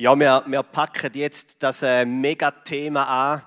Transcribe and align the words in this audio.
Ja, 0.00 0.16
wir, 0.16 0.44
wir 0.46 0.62
packen 0.62 1.10
jetzt 1.14 1.56
das 1.58 1.82
äh, 1.82 2.04
Megathema 2.04 3.32
an, 3.32 3.42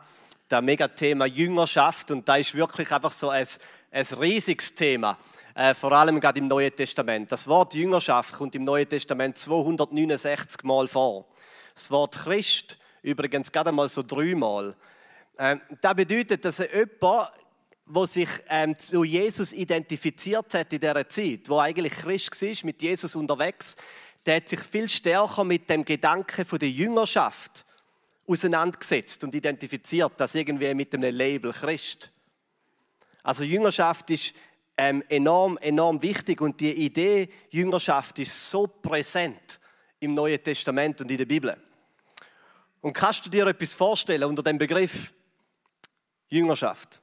das 0.49 0.61
Megathema 0.61 1.25
Jüngerschaft. 1.25 2.11
Und 2.11 2.27
da 2.27 2.35
ist 2.35 2.53
wirklich 2.53 2.91
einfach 2.91 3.13
so 3.13 3.29
ein, 3.29 3.47
ein 3.89 4.05
riesiges 4.19 4.75
Thema, 4.75 5.17
äh, 5.55 5.73
vor 5.73 5.93
allem 5.93 6.19
gerade 6.19 6.39
im 6.39 6.49
Neuen 6.49 6.75
Testament. 6.75 7.31
Das 7.31 7.47
Wort 7.47 7.73
Jüngerschaft 7.73 8.33
kommt 8.33 8.53
im 8.55 8.65
Neuen 8.65 8.89
Testament 8.89 9.37
269 9.37 10.63
Mal 10.63 10.89
vor. 10.89 11.25
Das 11.73 11.89
Wort 11.89 12.15
Christ 12.15 12.77
übrigens 13.01 13.49
gerade 13.49 13.71
mal 13.71 13.87
so 13.87 14.03
dreimal. 14.03 14.75
Äh, 15.37 15.55
das 15.79 15.95
bedeutet, 15.95 16.43
dass 16.43 16.57
jemand, 16.57 17.31
der 17.85 18.07
sich 18.07 18.29
ähm, 18.49 18.77
zu 18.77 19.05
Jesus 19.05 19.53
identifiziert 19.53 20.53
hat 20.53 20.73
in 20.73 20.81
dieser 20.81 21.07
Zeit, 21.07 21.47
wo 21.47 21.59
eigentlich 21.59 21.93
Christ 21.93 22.41
war, 22.41 22.65
mit 22.65 22.81
Jesus 22.81 23.15
unterwegs, 23.15 23.77
der 24.25 24.37
hat 24.37 24.49
sich 24.49 24.59
viel 24.61 24.87
stärker 24.89 25.43
mit 25.43 25.69
dem 25.69 25.83
Gedanken 25.83 26.45
von 26.45 26.59
der 26.59 26.69
Jüngerschaft 26.69 27.65
auseinandergesetzt 28.27 29.23
und 29.23 29.33
identifiziert 29.33 30.13
das 30.17 30.35
irgendwie 30.35 30.73
mit 30.73 30.93
einem 30.93 31.13
Label 31.13 31.51
Christ. 31.51 32.11
Also 33.23 33.43
Jüngerschaft 33.43 34.09
ist 34.09 34.33
ähm, 34.77 35.03
enorm, 35.09 35.57
enorm 35.57 36.01
wichtig 36.01 36.41
und 36.41 36.59
die 36.59 36.73
Idee 36.73 37.29
Jüngerschaft 37.49 38.19
ist 38.19 38.49
so 38.49 38.67
präsent 38.67 39.59
im 39.99 40.13
Neuen 40.13 40.41
Testament 40.43 41.01
und 41.01 41.11
in 41.11 41.17
der 41.17 41.25
Bibel. 41.25 41.55
Und 42.81 42.93
kannst 42.93 43.25
du 43.25 43.29
dir 43.29 43.45
etwas 43.47 43.73
vorstellen 43.73 44.23
unter 44.23 44.41
dem 44.41 44.57
Begriff 44.57 45.13
Jüngerschaft? 46.29 47.01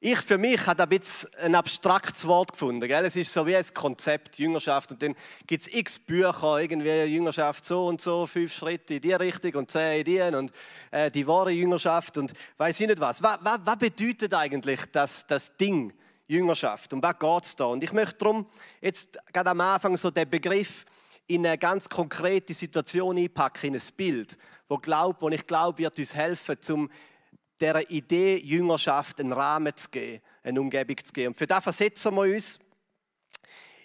Ich 0.00 0.20
für 0.20 0.38
mich 0.38 0.64
habe 0.64 0.84
ein 0.84 0.88
bisschen 0.90 1.28
ein 1.40 1.56
abstraktes 1.56 2.24
Wort 2.28 2.52
gefunden. 2.52 2.86
Gell? 2.86 3.04
Es 3.04 3.16
ist 3.16 3.32
so 3.32 3.44
wie 3.48 3.56
ein 3.56 3.64
Konzept, 3.74 4.38
Jüngerschaft. 4.38 4.92
Und 4.92 5.02
dann 5.02 5.16
gibt 5.44 5.62
es 5.62 5.74
x 5.74 5.98
Bücher, 5.98 6.58
irgendwie 6.60 7.02
Jüngerschaft 7.02 7.64
so 7.64 7.88
und 7.88 8.00
so, 8.00 8.24
fünf 8.24 8.54
Schritte 8.54 8.94
in 8.94 9.00
die 9.00 9.12
Richtung 9.12 9.54
und 9.56 9.72
zehn 9.72 9.98
in 9.98 10.04
die 10.04 10.36
und 10.36 10.52
äh, 10.92 11.10
die 11.10 11.26
wahre 11.26 11.50
Jüngerschaft 11.50 12.16
und 12.16 12.32
weiß 12.58 12.78
ich 12.78 12.86
nicht 12.86 13.00
was. 13.00 13.20
Was, 13.24 13.40
was, 13.42 13.58
was 13.64 13.76
bedeutet 13.76 14.32
eigentlich 14.34 14.82
das, 14.92 15.26
das 15.26 15.56
Ding 15.56 15.92
Jüngerschaft? 16.28 16.92
Und 16.92 17.02
was 17.02 17.18
geht 17.18 17.44
es 17.44 17.56
da? 17.56 17.64
Und 17.64 17.82
ich 17.82 17.92
möchte 17.92 18.18
darum 18.18 18.46
jetzt 18.80 19.18
gerade 19.32 19.50
am 19.50 19.60
Anfang 19.60 19.96
so 19.96 20.12
den 20.12 20.30
Begriff 20.30 20.86
in 21.26 21.44
eine 21.44 21.58
ganz 21.58 21.88
konkrete 21.88 22.54
Situation 22.54 23.18
einpacken, 23.18 23.66
in 23.66 23.74
ein 23.74 23.82
Bild, 23.96 24.38
wo, 24.68 24.78
glaub, 24.78 25.20
wo 25.20 25.28
ich 25.28 25.44
glaube, 25.44 25.78
wird 25.78 25.98
uns 25.98 26.14
helfen, 26.14 26.56
um 26.68 26.88
dieser 27.60 27.90
Idee 27.90 28.36
Jüngerschaft 28.38 29.20
einen 29.20 29.32
Rahmen 29.32 29.76
zu 29.76 29.88
geben, 29.90 30.22
eine 30.42 30.60
Umgebung 30.60 30.96
zu 31.04 31.12
geben. 31.12 31.28
Und 31.28 31.38
für 31.38 31.46
das 31.46 31.62
versetzen 31.62 32.14
wir 32.14 32.34
uns 32.34 32.58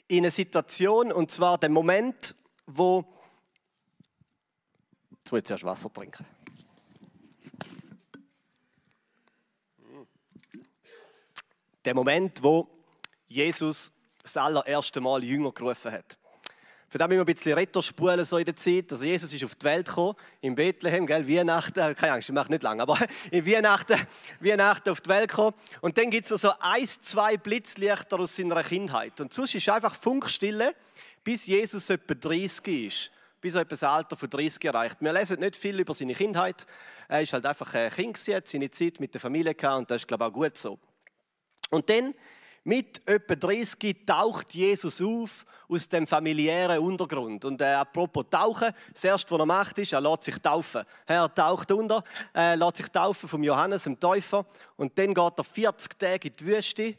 in 0.08 0.20
eine 0.20 0.32
Situation, 0.32 1.12
und 1.12 1.32
zwar 1.32 1.58
den 1.58 1.72
Moment, 1.72 2.36
wo. 2.66 3.06
Jetzt 5.12 5.32
muss 5.32 5.40
ich 5.40 5.46
zuerst 5.46 5.64
Wasser 5.64 5.92
trinken. 5.92 6.26
Der 11.86 11.96
Moment, 11.96 12.42
wo 12.44 12.68
Jesus 13.28 13.92
das 14.22 14.38
allererste 14.38 15.02
Mal 15.02 15.24
Jünger 15.24 15.52
gerufen 15.52 15.92
hat. 15.92 16.18
Für 16.94 17.00
das 17.00 17.08
müssen 17.08 17.22
wir 17.22 17.24
ein 17.24 17.34
bisschen 17.34 17.54
Retterspulen 17.54 18.24
so 18.24 18.38
in 18.38 18.46
der 18.46 18.56
Zeit. 18.56 18.92
Also 18.92 19.04
Jesus 19.04 19.34
ist 19.34 19.44
auf 19.44 19.56
die 19.56 19.66
Welt 19.66 19.88
gekommen, 19.88 20.16
in 20.42 20.54
Bethlehem, 20.54 21.08
gell, 21.08 21.28
Weihnachten, 21.28 21.96
keine 21.96 22.14
Angst, 22.14 22.30
ich 22.30 22.36
mache 22.36 22.52
nicht 22.52 22.62
lange, 22.62 22.84
aber 22.84 23.00
in 23.32 23.48
Weihnachten, 23.48 24.00
Weihnachten 24.40 24.92
auf 24.92 25.02
die 25.02 25.10
Welt 25.10 25.28
gekommen. 25.28 25.56
Und 25.82 25.98
dann 25.98 26.12
gibt 26.12 26.30
es 26.30 26.40
so 26.40 26.52
ein, 26.60 26.86
zwei 26.86 27.36
Blitzlichter 27.36 28.20
aus 28.20 28.36
seiner 28.36 28.62
Kindheit. 28.62 29.20
Und 29.20 29.34
sonst 29.34 29.56
ist 29.56 29.68
einfach 29.70 29.96
Funkstille, 29.96 30.76
bis 31.24 31.48
Jesus 31.48 31.90
etwa 31.90 32.14
30 32.14 32.68
ist. 32.86 33.12
Bis 33.42 33.56
er 33.56 33.62
etwa 33.62 33.70
das 33.70 33.82
Alter 33.82 34.16
von 34.16 34.30
30 34.30 34.64
erreicht. 34.64 34.98
Wir 35.00 35.14
lesen 35.14 35.40
nicht 35.40 35.56
viel 35.56 35.80
über 35.80 35.96
seine 35.96 36.14
Kindheit. 36.14 36.68
Er 37.08 37.24
ist 37.24 37.34
halt 37.34 37.48
einfach 37.48 37.74
ein 37.74 37.90
Kind, 37.90 38.20
hat 38.20 38.48
seine 38.48 38.70
Zeit 38.70 39.00
mit 39.00 39.16
der 39.16 39.20
Familie 39.20 39.56
gehabt 39.56 39.80
und 39.80 39.90
das 39.90 40.04
ist, 40.04 40.08
glaube 40.08 40.26
ich, 40.26 40.30
auch 40.30 40.34
gut 40.34 40.60
so. 40.60 40.78
Und 41.72 41.90
dann, 41.90 42.14
mit 42.64 43.06
etwa 43.08 43.36
30, 43.36 44.06
taucht 44.06 44.54
Jesus 44.54 45.02
auf 45.02 45.46
aus 45.68 45.90
dem 45.90 46.08
familiären 46.08 46.80
Untergrund. 46.80 47.44
Und 47.46 47.62
äh, 47.62 47.66
apropos 47.66 48.26
Tauchen, 48.30 48.72
das 48.94 49.04
erste, 49.04 49.32
was 49.32 49.40
er 49.40 49.46
macht, 49.46 49.78
ist, 49.80 49.94
er 49.94 50.02
lässt 50.02 50.24
sich 50.24 50.38
taufen. 50.38 50.84
Er 51.06 51.34
taucht 51.34 51.72
unter, 51.72 52.04
äh, 52.36 52.56
lässt 52.56 52.78
sich 52.78 52.88
taufen 52.88 53.28
vom 53.28 53.44
Johannes, 53.44 53.84
dem 53.84 54.00
Täufer. 54.00 54.46
Und 54.78 54.98
dann 54.98 55.14
geht 55.14 55.38
er 55.38 55.44
40 55.44 56.00
Tage 56.00 56.28
in 56.30 56.36
die 56.36 56.46
Wüste. 56.46 56.96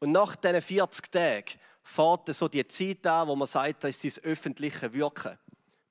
Und 0.00 0.12
nach 0.12 0.36
diesen 0.36 0.60
40 0.60 1.10
Tagen 1.10 1.44
fährt 1.82 2.34
so 2.34 2.48
die 2.48 2.66
Zeit 2.66 3.06
an, 3.06 3.28
wo 3.28 3.36
man 3.36 3.48
sagt, 3.48 3.84
das 3.84 4.04
ist 4.04 4.16
sein 4.16 4.24
öffentliches 4.24 4.92
Wirken. 4.92 5.38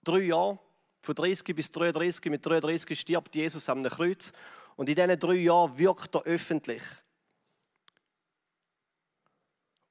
Drei 0.03 0.19
Jahre, 0.19 0.59
von 1.01 1.15
30 1.15 1.55
bis 1.55 1.71
33, 1.71 2.25
mit 2.25 2.45
33 2.45 2.99
stirbt 2.99 3.35
Jesus 3.35 3.67
am 3.69 3.83
Kreuz. 3.83 4.31
Und 4.75 4.89
in 4.89 4.95
diesen 4.95 5.19
drei 5.19 5.33
Jahren 5.35 5.77
wirkt 5.77 6.13
er 6.15 6.23
öffentlich. 6.23 6.83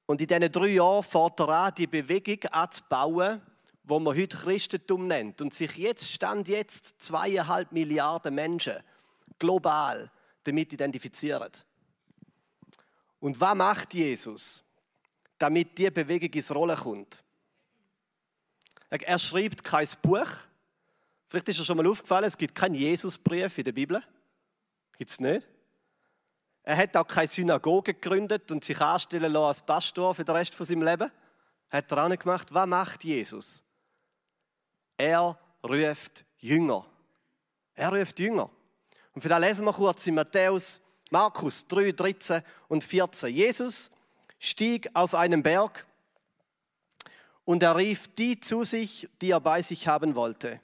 Und 0.07 0.21
in 0.21 0.27
diesen 0.27 0.51
drei 0.51 0.67
Jahren 0.69 1.03
fährt 1.03 1.39
er 1.41 1.49
an, 1.49 1.75
die 1.75 1.85
Bewegung 1.85 2.41
anzubauen, 2.51 3.41
wo 3.83 3.99
man 3.99 4.17
heute 4.17 4.37
Christentum 4.37 5.05
nennt. 5.05 5.41
Und 5.41 5.53
sich 5.53 5.75
jetzt, 5.77 6.11
stand 6.11 6.47
jetzt 6.47 7.01
zweieinhalb 7.01 7.71
Milliarden 7.71 8.33
Menschen 8.33 8.77
global 9.37 10.09
damit 10.43 10.71
identifizieren. 10.71 11.51
Und 13.19 13.39
was 13.39 13.55
macht 13.55 13.93
Jesus, 13.93 14.63
damit 15.37 15.77
diese 15.77 15.91
Bewegung 15.91 16.31
ins 16.31 16.55
Rollen 16.55 16.77
kommt? 16.77 17.23
Er 18.89 19.19
schreibt 19.19 19.61
kein 19.61 19.87
Buch. 20.01 20.29
Vielleicht 21.27 21.49
ist 21.49 21.59
er 21.59 21.65
schon 21.65 21.75
mal 21.75 21.87
aufgefallen, 21.87 22.25
es 22.25 22.37
gibt 22.37 22.55
keinen 22.55 22.75
Jesusbrief 22.75 23.57
in 23.57 23.65
der 23.65 23.73
Bibel. 23.73 24.01
Gibt 24.97 25.11
es 25.11 25.19
nicht? 25.19 25.45
Er 26.67 26.75
hat 26.75 26.97
auch 26.97 27.07
keine 27.07 27.27
Synagoge 27.27 27.93
gegründet 27.93 28.51
und 28.51 28.65
sich 28.65 28.81
anstellen 28.81 29.31
lassen 29.31 29.45
als 29.45 29.61
Pastor 29.61 30.13
für 30.13 30.25
den 30.25 30.35
Rest 30.35 30.53
von 30.53 30.65
seinem 30.65 30.81
Leben. 30.81 31.09
Hat 31.69 31.89
er 31.89 32.03
auch 32.03 32.09
nicht 32.09 32.23
gemacht. 32.23 32.53
Was 32.53 32.67
macht 32.67 33.05
Jesus? 33.05 33.63
Er 34.97 35.39
ruft 35.63 36.25
Jünger. 36.39 36.85
Er 37.73 37.87
ruft 37.93 38.19
Jünger. 38.19 38.49
Und 39.13 39.21
für 39.21 39.29
das 39.29 39.39
lesen 39.39 39.63
wir 39.63 39.71
kurz 39.71 40.07
in 40.07 40.15
Matthäus, 40.15 40.81
Markus 41.09 41.65
3, 41.69 41.93
13 41.93 42.41
und 42.67 42.83
14. 42.83 43.33
Jesus 43.33 43.89
stieg 44.37 44.89
auf 44.93 45.15
einen 45.15 45.43
Berg 45.43 45.87
und 47.45 47.63
er 47.63 47.77
rief 47.77 48.13
die 48.15 48.41
zu 48.41 48.65
sich, 48.65 49.07
die 49.21 49.31
er 49.31 49.39
bei 49.39 49.61
sich 49.61 49.87
haben 49.87 50.15
wollte. 50.15 50.59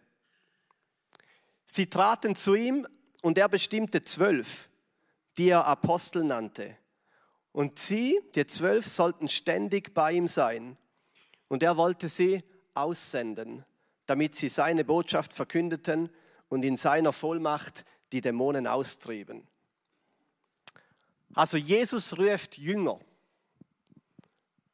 Sie 1.65 1.89
traten 1.89 2.35
zu 2.35 2.55
ihm 2.55 2.85
und 3.21 3.37
er 3.37 3.47
bestimmte 3.47 4.03
zwölf 4.03 4.67
die 5.37 5.49
er 5.49 5.65
Apostel 5.65 6.23
nannte. 6.23 6.77
Und 7.51 7.79
sie, 7.79 8.19
die 8.35 8.47
zwölf, 8.47 8.87
sollten 8.87 9.27
ständig 9.27 9.93
bei 9.93 10.13
ihm 10.13 10.27
sein. 10.27 10.77
Und 11.47 11.63
er 11.63 11.77
wollte 11.77 12.09
sie 12.09 12.43
aussenden, 12.73 13.63
damit 14.05 14.35
sie 14.35 14.49
seine 14.49 14.83
Botschaft 14.83 15.33
verkündeten 15.33 16.09
und 16.49 16.65
in 16.65 16.77
seiner 16.77 17.13
Vollmacht 17.13 17.85
die 18.11 18.21
Dämonen 18.21 18.67
austrieben. 18.67 19.47
Also 21.35 21.57
Jesus 21.57 22.17
ruft 22.17 22.57
Jünger. 22.57 22.99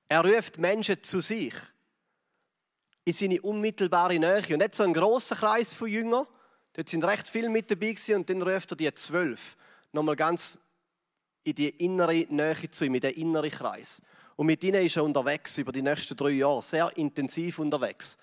Er 0.08 0.26
ruft 0.26 0.58
Menschen 0.58 1.02
zu 1.04 1.22
sich 1.22 1.54
in 3.06 3.14
seine 3.14 3.42
unmittelbare 3.42 4.20
Nähe. 4.20 4.44
Und 4.50 4.60
nicht 4.60 4.76
so 4.76 4.84
ein 4.84 4.94
großer 4.94 5.36
Kreis 5.36 5.74
von 5.74 5.88
Jüngern. 5.88 6.28
Dort 6.74 6.90
sind 6.90 7.04
recht 7.04 7.28
viele 7.28 7.50
mit 7.50 7.72
dabei 7.72 7.94
gewesen, 7.94 8.16
und 8.16 8.30
dann 8.30 8.42
ruft 8.42 8.72
er 8.72 8.78
die 8.78 8.94
zwölf 8.94 9.58
nochmal 9.92 10.16
ganz 10.16 10.60
in 11.44 11.56
die 11.56 11.70
innere 11.70 12.26
Nähe 12.30 12.70
zu 12.70 12.86
ihm, 12.86 12.96
in 12.96 13.02
den 13.02 13.14
inneren 13.14 13.50
Kreis. 13.50 14.02
Und 14.36 14.46
mit 14.46 14.64
ihnen 14.64 14.86
ist 14.86 14.96
er 14.96 15.04
unterwegs 15.04 15.58
über 15.58 15.72
die 15.72 15.82
nächsten 15.82 16.16
drei 16.16 16.30
Jahre, 16.30 16.62
sehr 16.62 16.96
intensiv 16.98 17.60
unterwegs. 17.60 18.18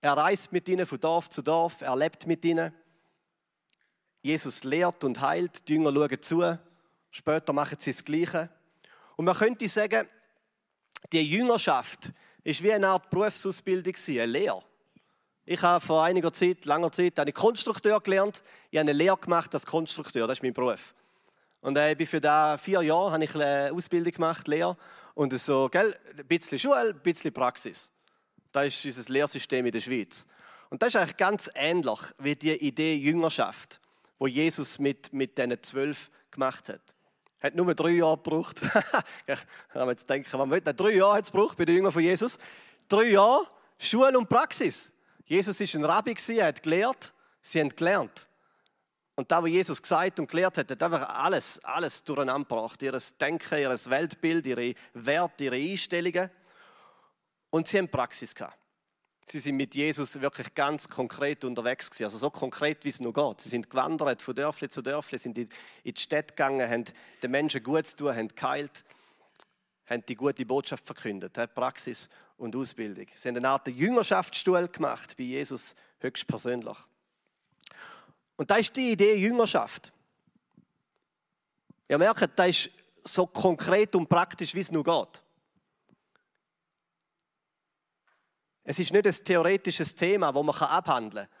Er 0.00 0.16
reist 0.16 0.52
mit 0.52 0.68
ihnen 0.68 0.86
von 0.86 1.00
Dorf 1.00 1.30
zu 1.30 1.42
Dorf, 1.42 1.80
er 1.80 1.96
lebt 1.96 2.26
mit 2.26 2.44
ihnen. 2.44 2.74
Jesus 4.20 4.64
lehrt 4.64 5.04
und 5.04 5.20
heilt, 5.20 5.68
die 5.68 5.74
Jünger 5.74 5.92
schauen 5.92 6.22
zu, 6.22 6.58
später 7.10 7.52
machen 7.52 7.76
sie 7.78 7.92
das 7.92 8.04
Gleiche. 8.04 8.50
Und 9.16 9.26
man 9.26 9.36
könnte 9.36 9.68
sagen, 9.68 10.08
die 11.12 11.20
Jüngerschaft 11.20 12.12
ist 12.42 12.62
wie 12.62 12.72
eine 12.72 12.88
Art 12.88 13.10
Berufsausbildung, 13.10 13.94
eine 14.08 14.26
Lehre. 14.26 14.62
Ich 15.46 15.60
habe 15.60 15.84
vor 15.84 16.02
einiger 16.02 16.32
Zeit, 16.32 16.64
langer 16.64 16.90
Zeit, 16.90 17.18
einen 17.18 17.34
Konstrukteur 17.34 18.00
gelernt. 18.00 18.42
Ich 18.70 18.78
habe 18.78 18.88
eine 18.88 18.96
Lehre 18.96 19.18
gemacht 19.18 19.52
als 19.52 19.66
Konstrukteur, 19.66 20.26
das 20.26 20.38
ist 20.38 20.42
mein 20.42 20.54
Beruf. 20.54 20.94
Und 21.60 21.76
äh, 21.76 21.92
ich 21.92 22.08
für 22.08 22.20
da 22.20 22.56
vier 22.56 22.80
Jahre 22.80 23.12
habe 23.12 23.24
ich 23.24 23.34
eine 23.34 23.70
Ausbildung 23.72 24.12
gemacht, 24.12 24.48
Lehre. 24.48 24.76
Und 25.14 25.38
so, 25.38 25.68
gell, 25.68 25.94
ein 26.16 26.26
bisschen 26.26 26.58
Schule, 26.58 26.94
ein 26.94 27.00
bisschen 27.00 27.32
Praxis. 27.32 27.90
Das 28.52 28.68
ist 28.68 28.84
unser 28.86 29.12
Lehrsystem 29.12 29.66
in 29.66 29.72
der 29.72 29.80
Schweiz. 29.80 30.26
Und 30.70 30.80
das 30.80 30.88
ist 30.88 30.96
eigentlich 30.96 31.18
ganz 31.18 31.50
ähnlich 31.54 32.00
wie 32.18 32.36
die 32.36 32.52
Idee 32.52 32.96
Jüngerschaft, 32.96 33.80
wo 34.18 34.26
Jesus 34.26 34.78
mit, 34.78 35.12
mit 35.12 35.36
diesen 35.36 35.62
zwölf 35.62 36.10
gemacht 36.30 36.70
hat. 36.70 36.80
Hat 37.40 37.54
nur 37.54 37.74
drei 37.74 37.90
Jahre 37.90 38.16
gebraucht. 38.16 38.62
ich 39.26 39.38
kann 39.74 39.88
jetzt 39.90 40.08
denken, 40.08 40.28
was 40.32 40.76
drei 40.76 40.90
Jahre 40.92 41.16
hat 41.16 41.24
es 41.24 41.32
gebraucht 41.32 41.58
bei 41.58 41.66
den 41.66 41.76
Jüngern 41.76 41.92
von 41.92 42.02
Jesus. 42.02 42.38
Drei 42.88 43.10
Jahre 43.10 43.46
Schule 43.78 44.16
und 44.16 44.28
Praxis. 44.28 44.90
Jesus 45.24 45.60
ist 45.60 45.74
ein 45.74 45.84
Rabbi, 45.84 46.14
er 46.28 46.46
hat 46.46 46.62
gelehrt, 46.62 47.14
sie 47.40 47.60
haben 47.60 47.70
gelernt. 47.70 48.26
Und 49.16 49.30
da, 49.30 49.42
was 49.42 49.50
Jesus 49.50 49.80
gesagt 49.80 50.18
und 50.18 50.28
gelehrt 50.28 50.58
hat, 50.58 50.70
hat 50.70 50.82
einfach 50.82 51.08
alles, 51.08 51.62
alles 51.64 52.02
durcheinander 52.02 52.48
gebracht. 52.48 52.82
Ihr 52.82 52.98
Denken, 53.20 53.58
ihr 53.58 53.70
Weltbild, 53.70 54.46
ihre 54.46 54.74
Werte, 54.92 55.44
ihre 55.44 55.56
Einstellungen. 55.56 56.30
Und 57.50 57.68
sie 57.68 57.78
haben 57.78 57.88
Praxis 57.88 58.34
gehabt. 58.34 58.58
Sie 59.26 59.38
sind 59.38 59.56
mit 59.56 59.74
Jesus 59.74 60.20
wirklich 60.20 60.52
ganz 60.54 60.88
konkret 60.88 61.44
unterwegs 61.44 61.88
gewesen. 61.88 62.04
Also 62.04 62.18
so 62.18 62.30
konkret, 62.30 62.84
wie 62.84 62.90
es 62.90 63.00
nur 63.00 63.12
geht. 63.12 63.40
Sie 63.40 63.48
sind 63.48 63.70
gewandert 63.70 64.20
von 64.20 64.34
Dörfli 64.34 64.68
zu 64.68 64.82
Dörfli, 64.82 65.16
sind 65.16 65.38
in 65.38 65.48
die 65.84 65.94
Städte 65.96 66.34
gegangen, 66.34 66.68
haben 66.68 66.84
den 67.22 67.30
Menschen 67.30 67.62
gut 67.62 67.86
zu 67.86 67.96
tun, 67.96 68.16
haben 68.16 68.28
geheilt, 68.28 68.84
haben 69.86 70.04
die 70.06 70.14
gute 70.14 70.44
Botschaft 70.44 70.84
verkündet. 70.84 71.38
Praxis 71.54 72.10
und 72.36 72.56
Ausbildung. 72.56 73.06
Sie 73.14 73.28
haben 73.28 73.36
eine 73.36 73.48
Art 73.48 73.68
Jüngerschaftsstuhl 73.68 74.68
gemacht 74.68 75.16
bei 75.16 75.24
Jesus 75.24 75.74
höchstpersönlich. 76.00 76.76
Und 78.36 78.50
da 78.50 78.56
ist 78.56 78.76
die 78.76 78.92
Idee 78.92 79.16
Jüngerschaft. 79.16 79.92
Ihr 81.88 81.98
merkt, 81.98 82.38
das 82.38 82.48
ist 82.48 82.70
so 83.04 83.26
konkret 83.26 83.94
und 83.94 84.08
praktisch, 84.08 84.54
wie 84.54 84.60
es 84.60 84.72
nur 84.72 84.82
geht. 84.82 85.22
Es 88.64 88.78
ist 88.78 88.92
nicht 88.92 89.06
ein 89.06 89.24
theoretisches 89.24 89.94
Thema, 89.94 90.32
das 90.32 90.42
man 90.42 90.54
abhandeln 90.54 91.26
kann. 91.26 91.38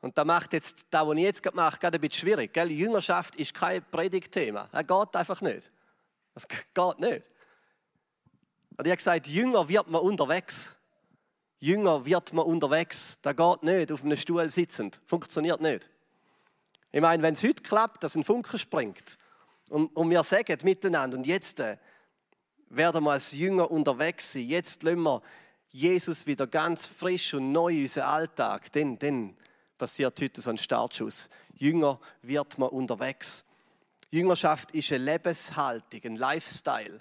Und 0.00 0.18
da 0.18 0.24
macht 0.24 0.52
jetzt, 0.52 0.84
das, 0.90 1.06
was 1.06 1.16
ich 1.16 1.22
jetzt 1.22 1.42
gerade 1.42 1.56
mache, 1.56 1.78
gerade 1.78 1.96
ein 1.96 2.00
bisschen 2.00 2.20
schwierig. 2.28 2.52
Gell? 2.52 2.70
Jüngerschaft 2.70 3.36
ist 3.36 3.54
kein 3.54 3.82
Predigtthema. 3.90 4.68
Das 4.70 4.86
geht 4.86 5.16
einfach 5.16 5.40
nicht. 5.40 5.70
Das 6.34 6.46
geht 6.74 6.98
nicht. 6.98 7.33
Und 8.76 8.86
ich 8.86 8.90
habe 8.90 8.96
gesagt, 8.96 9.26
Jünger 9.26 9.68
wird 9.68 9.88
man 9.88 10.00
unterwegs. 10.00 10.76
Jünger 11.60 12.04
wird 12.04 12.32
man 12.32 12.44
unterwegs. 12.44 13.18
Das 13.22 13.36
geht 13.36 13.62
nicht 13.62 13.92
auf 13.92 14.02
einem 14.02 14.16
Stuhl 14.16 14.48
sitzend. 14.50 15.00
Funktioniert 15.06 15.60
nicht. 15.60 15.88
Ich 16.92 17.00
meine, 17.00 17.22
wenn 17.22 17.34
es 17.34 17.42
heute 17.42 17.62
klappt, 17.62 18.04
dass 18.04 18.14
ein 18.14 18.24
Funken 18.24 18.58
springt 18.58 19.18
und, 19.68 19.88
und 19.96 20.10
wir 20.10 20.22
sagen 20.22 20.58
miteinander, 20.62 21.16
und 21.16 21.26
jetzt 21.26 21.58
äh, 21.58 21.76
werden 22.68 23.02
wir 23.02 23.12
als 23.12 23.32
Jünger 23.32 23.70
unterwegs 23.70 24.32
sein, 24.32 24.46
jetzt 24.46 24.82
lassen 24.82 25.02
wir 25.02 25.22
Jesus 25.70 26.26
wieder 26.26 26.46
ganz 26.46 26.86
frisch 26.86 27.34
und 27.34 27.50
neu 27.50 27.72
in 27.72 27.80
unseren 27.82 28.04
Alltag, 28.04 28.70
dann, 28.72 28.96
dann 28.98 29.36
passiert 29.76 30.20
heute 30.20 30.40
so 30.40 30.50
ein 30.50 30.58
Startschuss. 30.58 31.28
Jünger 31.54 31.98
wird 32.22 32.58
man 32.58 32.68
unterwegs. 32.68 33.44
Jüngerschaft 34.10 34.70
ist 34.70 34.92
eine 34.92 35.04
Lebenshaltung, 35.04 36.00
ein 36.04 36.16
Lifestyle. 36.16 37.00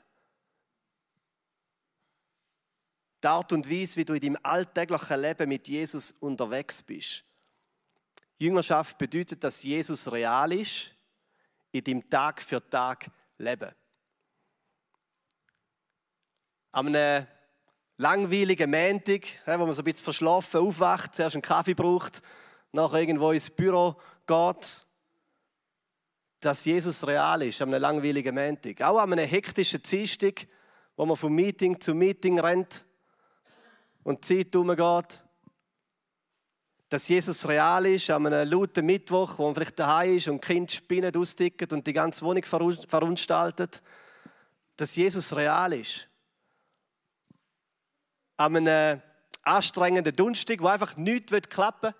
Die 3.24 3.28
Art 3.28 3.54
und 3.54 3.70
Weise, 3.70 3.96
wie 3.96 4.04
du 4.04 4.14
in 4.14 4.20
deinem 4.20 4.38
alltäglichen 4.44 5.22
Leben 5.22 5.48
mit 5.48 5.70
Jesus 5.70 6.14
unterwegs 6.20 6.84
bist. 6.84 7.24
Jüngerschaft 8.38 8.98
bedeutet, 8.98 9.42
dass 9.46 9.64
Jesus 9.64 10.12
real 10.12 10.52
ist, 10.52 10.92
in 11.72 11.86
dem 11.86 12.10
Tag 12.10 12.42
für 12.42 12.68
Tag 12.70 13.10
leben. 13.38 13.72
Am 16.74 16.94
langweiligen 17.96 18.70
Montag, 18.70 19.22
wo 19.46 19.66
man 19.66 19.74
so 19.74 19.82
ein 19.82 19.86
bisschen 19.86 20.04
verschlafen 20.04 20.60
aufwacht, 20.60 21.16
zuerst 21.16 21.36
einen 21.36 21.42
Kaffee 21.42 21.76
braucht, 21.76 22.22
nachher 22.74 23.00
irgendwo 23.00 23.32
ins 23.32 23.50
Büro 23.50 23.96
geht, 24.28 24.86
dass 26.42 26.66
Jesus 26.66 27.08
real 27.08 27.42
ist, 27.44 27.62
am 27.62 27.72
langweiligen 27.72 28.36
Montag. 28.36 28.82
Auch 28.82 29.00
an 29.00 29.14
einem 29.14 29.30
hektischen 29.30 29.82
Dienstag, 29.82 30.46
wo 30.98 31.06
man 31.06 31.16
vom 31.16 31.34
Meeting 31.34 31.80
zu 31.80 31.96
Meeting 31.96 32.38
rennt 32.40 32.84
und 34.04 34.30
die 34.30 34.44
Zeit 34.44 34.56
umgeht. 34.56 35.24
Dass 36.90 37.08
Jesus 37.08 37.48
real 37.48 37.86
ist, 37.88 38.10
an 38.10 38.28
einem 38.28 38.50
lauten 38.50 38.86
Mittwoch, 38.86 39.38
wo 39.38 39.46
man 39.46 39.56
vielleicht 39.56 39.80
daheim 39.80 40.18
ist 40.18 40.28
und 40.28 40.44
die 40.44 40.54
Kinder 40.54 40.72
spinnen, 40.72 41.16
austicken 41.16 41.68
und 41.72 41.88
die 41.88 41.94
ganze 41.94 42.24
Wohnung 42.24 42.44
verunstaltet. 42.44 43.82
Dass 44.78 44.96
Jesus 44.96 45.36
real 45.36 45.74
ist 45.74 46.08
an 48.38 48.56
einem 48.56 49.02
anstrengenden 49.44 50.16
Dunstig, 50.16 50.62
wo 50.62 50.68
einfach 50.68 50.96
nichts 50.98 51.32
klappen 51.50 51.94
will, 51.94 52.00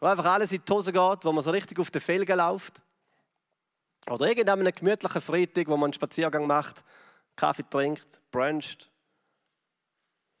wo 0.00 0.06
einfach 0.06 0.24
alles 0.24 0.52
in 0.52 0.62
die 0.66 0.72
Hose 0.72 0.92
geht, 0.92 1.24
wo 1.24 1.32
man 1.32 1.42
so 1.42 1.50
richtig 1.50 1.78
auf 1.78 1.90
den 1.90 2.00
Felgen 2.00 2.38
läuft. 2.38 2.80
Oder 4.10 4.28
irgendeinem 4.28 4.70
gemütlichen 4.70 5.22
Freitag, 5.22 5.66
wo 5.66 5.76
man 5.76 5.84
einen 5.84 5.92
Spaziergang 5.94 6.46
macht, 6.46 6.84
Kaffee 7.36 7.64
trinkt, 7.68 8.20
bruncht. 8.30 8.90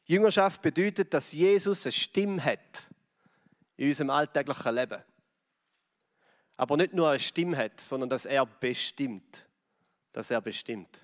Jüngerschaft 0.06 0.60
bedeutet, 0.60 1.12
dass 1.14 1.32
Jesus 1.32 1.86
eine 1.86 1.92
Stimme 1.92 2.44
hat 2.44 2.88
in 3.76 3.88
unserem 3.88 4.10
alltäglichen 4.10 4.74
Leben. 4.74 5.02
Aber 6.56 6.76
nicht 6.76 6.92
nur 6.92 7.08
eine 7.08 7.20
Stimme 7.20 7.56
hat, 7.56 7.80
sondern 7.80 8.10
dass 8.10 8.26
er 8.26 8.46
bestimmt. 8.46 9.46
Dass 10.12 10.30
er 10.30 10.40
bestimmt. 10.40 11.00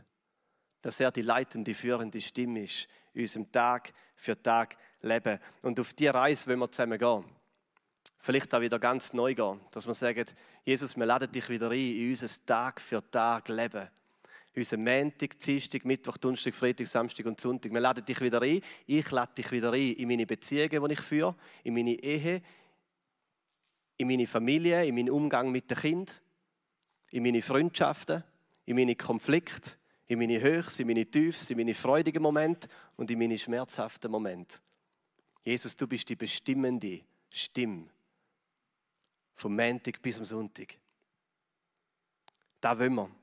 Dass 0.82 1.00
er 1.00 1.10
die 1.10 1.22
leitende, 1.22 1.74
führende 1.74 2.20
Stimme 2.20 2.64
ist 2.64 2.88
in 3.14 3.22
unserem 3.22 3.50
Tag 3.50 3.92
für 4.14 4.40
Tag 4.40 4.76
leben. 5.00 5.40
Und 5.62 5.80
auf 5.80 5.92
diese 5.94 6.14
Reise 6.14 6.46
wollen 6.48 6.60
wir 6.60 6.70
zusammen 6.70 6.98
gehen. 6.98 7.24
Vielleicht 8.18 8.54
auch 8.54 8.60
wieder 8.60 8.78
ganz 8.78 9.12
neu 9.12 9.34
gehen, 9.34 9.60
dass 9.70 9.86
wir 9.86 9.94
sagen, 9.94 10.26
Jesus, 10.64 10.96
wir 10.96 11.06
laden 11.06 11.32
dich 11.32 11.48
wieder 11.48 11.70
ein 11.70 11.78
in 11.78 12.10
unser 12.10 12.28
Tag 12.44 12.80
für 12.80 13.02
Tag 13.10 13.48
Leben. 13.48 13.88
Unser 14.54 14.78
Montag, 14.78 15.38
Dienstag, 15.38 15.84
Mittwoch, 15.84 16.16
Donnerstag, 16.16 16.54
Freitag, 16.54 16.86
Samstag 16.86 17.26
und 17.26 17.40
Sonntag. 17.40 17.72
Wir 17.72 17.80
laden 17.80 18.04
dich 18.04 18.20
wieder 18.20 18.42
ein. 18.42 18.60
Ich 18.86 19.10
lade 19.10 19.32
dich 19.34 19.50
wieder 19.52 19.72
ein 19.72 19.92
in 19.92 20.08
meine 20.08 20.26
Beziehungen, 20.26 20.88
die 20.88 20.92
ich 20.92 21.00
führe, 21.00 21.36
in 21.62 21.74
meine 21.74 21.92
Ehe, 21.92 22.42
in 23.96 24.08
meine 24.08 24.26
Familie, 24.26 24.84
in 24.84 24.94
meinen 24.94 25.10
Umgang 25.10 25.52
mit 25.52 25.70
den 25.70 25.78
Kindern, 25.78 26.16
in 27.12 27.22
meine 27.22 27.42
Freundschaften, 27.42 28.24
in 28.66 28.76
meine 28.76 28.96
Konflikte, 28.96 29.72
in 30.08 30.18
meine 30.18 30.40
Höchst, 30.40 30.80
in 30.80 30.88
meine 30.88 31.06
Tiefs, 31.06 31.50
in 31.50 31.56
meine 31.56 31.74
freudigen 31.74 32.22
Momente 32.22 32.68
und 32.96 33.10
in 33.10 33.18
meine 33.18 33.38
schmerzhaften 33.38 34.10
Momente. 34.10 34.58
Jesus, 35.44 35.76
du 35.76 35.86
bist 35.86 36.08
die 36.08 36.16
bestimmende 36.16 37.02
Stimme 37.30 37.88
vom 39.34 39.54
Montag 39.54 40.02
bis 40.02 40.16
zum 40.16 40.24
Sonntag. 40.24 40.76
Da 42.60 42.78
wollen 42.78 42.94
wir. 42.94 43.19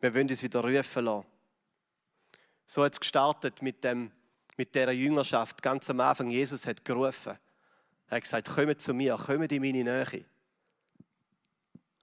Wir 0.00 0.14
wollen 0.14 0.28
uns 0.28 0.42
wieder 0.42 0.60
rufen 0.60 1.04
lassen. 1.04 1.26
So 2.66 2.84
hat 2.84 2.92
es 2.92 3.00
gestartet 3.00 3.62
mit, 3.62 3.82
dem, 3.82 4.12
mit 4.56 4.74
dieser 4.74 4.92
Jüngerschaft. 4.92 5.62
Ganz 5.62 5.90
am 5.90 6.00
Anfang, 6.00 6.30
Jesus 6.30 6.66
hat 6.66 6.84
gerufen. 6.84 7.38
Er 8.08 8.16
hat 8.16 8.22
gesagt, 8.22 8.48
kommt 8.48 8.80
zu 8.80 8.94
mir, 8.94 9.16
kommt 9.16 9.50
in 9.50 9.62
meine 9.62 9.84
Nähe. 9.84 10.24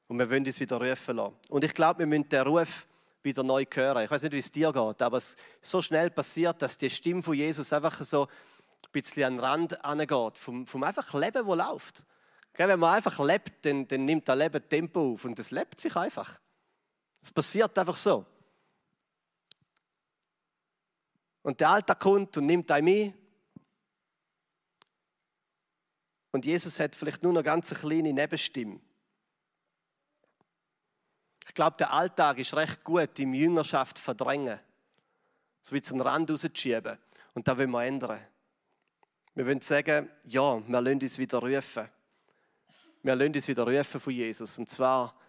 Und 0.07 0.19
wir 0.19 0.29
wollen 0.29 0.45
uns 0.45 0.59
wieder 0.59 0.77
rufen 0.81 1.15
lassen. 1.15 1.35
Und 1.49 1.63
ich 1.63 1.73
glaube, 1.73 1.99
wir 1.99 2.05
müssen 2.05 2.29
den 2.29 2.41
Ruf 2.41 2.85
wieder 3.23 3.43
neu 3.43 3.65
hören. 3.71 4.03
Ich 4.03 4.11
weiß 4.11 4.23
nicht, 4.23 4.33
wie 4.33 4.39
es 4.39 4.51
dir 4.51 4.71
geht, 4.71 5.01
aber 5.01 5.17
es 5.17 5.35
so 5.61 5.81
schnell 5.81 6.09
passiert, 6.09 6.61
dass 6.61 6.77
die 6.77 6.89
Stimme 6.89 7.23
von 7.23 7.33
Jesus 7.33 7.73
einfach 7.73 8.01
so 8.03 8.23
ein 8.23 8.91
bisschen 8.91 9.23
an 9.23 9.33
den 9.33 9.39
Rand 9.39 9.85
angeht, 9.85 10.37
vom, 10.37 10.67
vom 10.67 10.83
einfach 10.83 11.13
Leben, 11.13 11.47
das 11.47 11.57
läuft. 11.57 12.03
Wenn 12.53 12.79
man 12.79 12.95
einfach 12.95 13.19
lebt, 13.19 13.65
dann, 13.65 13.87
dann 13.87 14.05
nimmt 14.05 14.27
das 14.27 14.37
Leben 14.37 14.69
Tempo 14.69 15.13
auf 15.13 15.25
und 15.25 15.39
es 15.39 15.51
lebt 15.51 15.79
sich 15.79 15.95
einfach. 15.95 16.39
Es 17.25 17.31
passiert 17.31 17.75
einfach 17.75 17.95
so. 17.95 18.23
Und 21.41 21.59
der 21.59 21.71
Alltag 21.71 21.99
kommt 21.99 22.37
und 22.37 22.45
nimmt 22.45 22.69
einem 22.69 22.85
mit. 22.85 23.13
Und 26.31 26.45
Jesus 26.45 26.79
hat 26.79 26.95
vielleicht 26.95 27.23
nur 27.23 27.33
noch 27.33 27.43
ganz 27.43 27.71
eine 27.71 27.79
kleine 27.79 28.13
Nebenstimme. 28.13 28.79
Ich 31.47 31.53
glaube, 31.55 31.77
der 31.77 31.91
Alltag 31.91 32.37
ist 32.37 32.53
recht 32.53 32.83
gut 32.83 33.17
im 33.17 33.33
Jüngerschaft 33.33 33.97
verdrängen. 33.97 34.59
So 35.63 35.73
wie 35.73 35.81
einen 35.83 36.01
Rand 36.01 36.29
rauszuschieben. 36.29 36.99
Und 37.33 37.47
das 37.47 37.57
wollen 37.57 37.71
wir 37.71 37.85
ändern. 37.85 38.23
Wir 39.33 39.47
wollen 39.47 39.61
sagen, 39.61 40.11
ja, 40.25 40.61
wir 40.67 40.81
lassen 40.81 41.01
uns 41.01 41.17
wieder 41.17 41.39
rufen. 41.39 41.89
Wir 43.01 43.15
lassen 43.15 43.33
uns 43.33 43.47
wieder 43.47 43.65
rufen 43.65 43.99
von 43.99 44.13
Jesus. 44.13 44.59
Und 44.59 44.69
zwar 44.69 45.24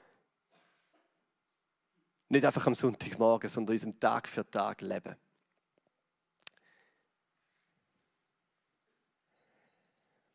nicht 2.28 2.44
einfach 2.44 2.66
am 2.66 2.74
Sonntagmorgen, 2.74 3.48
sondern 3.48 3.74
unserem 3.74 3.98
Tag 3.98 4.28
für 4.28 4.48
Tag 4.48 4.80
leben. 4.80 5.16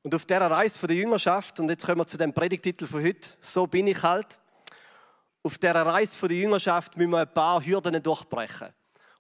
Und 0.03 0.15
auf 0.15 0.25
dieser 0.25 0.50
Reise 0.50 0.88
der 0.88 0.95
Jüngerschaft, 0.95 1.60
und 1.60 1.69
jetzt 1.69 1.86
kommen 1.86 2.00
wir 2.00 2.07
zu 2.07 2.17
dem 2.17 2.33
Predigtitel 2.33 2.88
von 2.88 3.03
heute, 3.03 3.36
so 3.39 3.67
bin 3.67 3.88
ich 3.88 4.01
halt, 4.01 4.39
auf 5.43 5.57
dieser 5.57 5.86
Reise 5.86 6.27
der 6.27 6.38
Jüngerschaft 6.38 6.98
müssen 6.98 7.12
wir 7.12 7.19
ein 7.19 7.33
paar 7.33 7.63
Hürden 7.63 8.01
durchbrechen. 8.01 8.69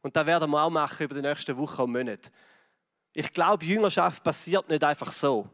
Und 0.01 0.15
das 0.15 0.25
werden 0.25 0.49
wir 0.49 0.63
auch 0.63 0.69
machen 0.69 1.03
über 1.03 1.15
die 1.15 1.21
nächsten 1.21 1.55
Wochen 1.57 1.83
und 1.83 1.91
Monate. 1.91 2.31
Ich 3.13 3.31
glaube, 3.31 3.65
Jüngerschaft 3.65 4.23
passiert 4.23 4.69
nicht 4.69 4.83
einfach 4.83 5.11
so. 5.11 5.49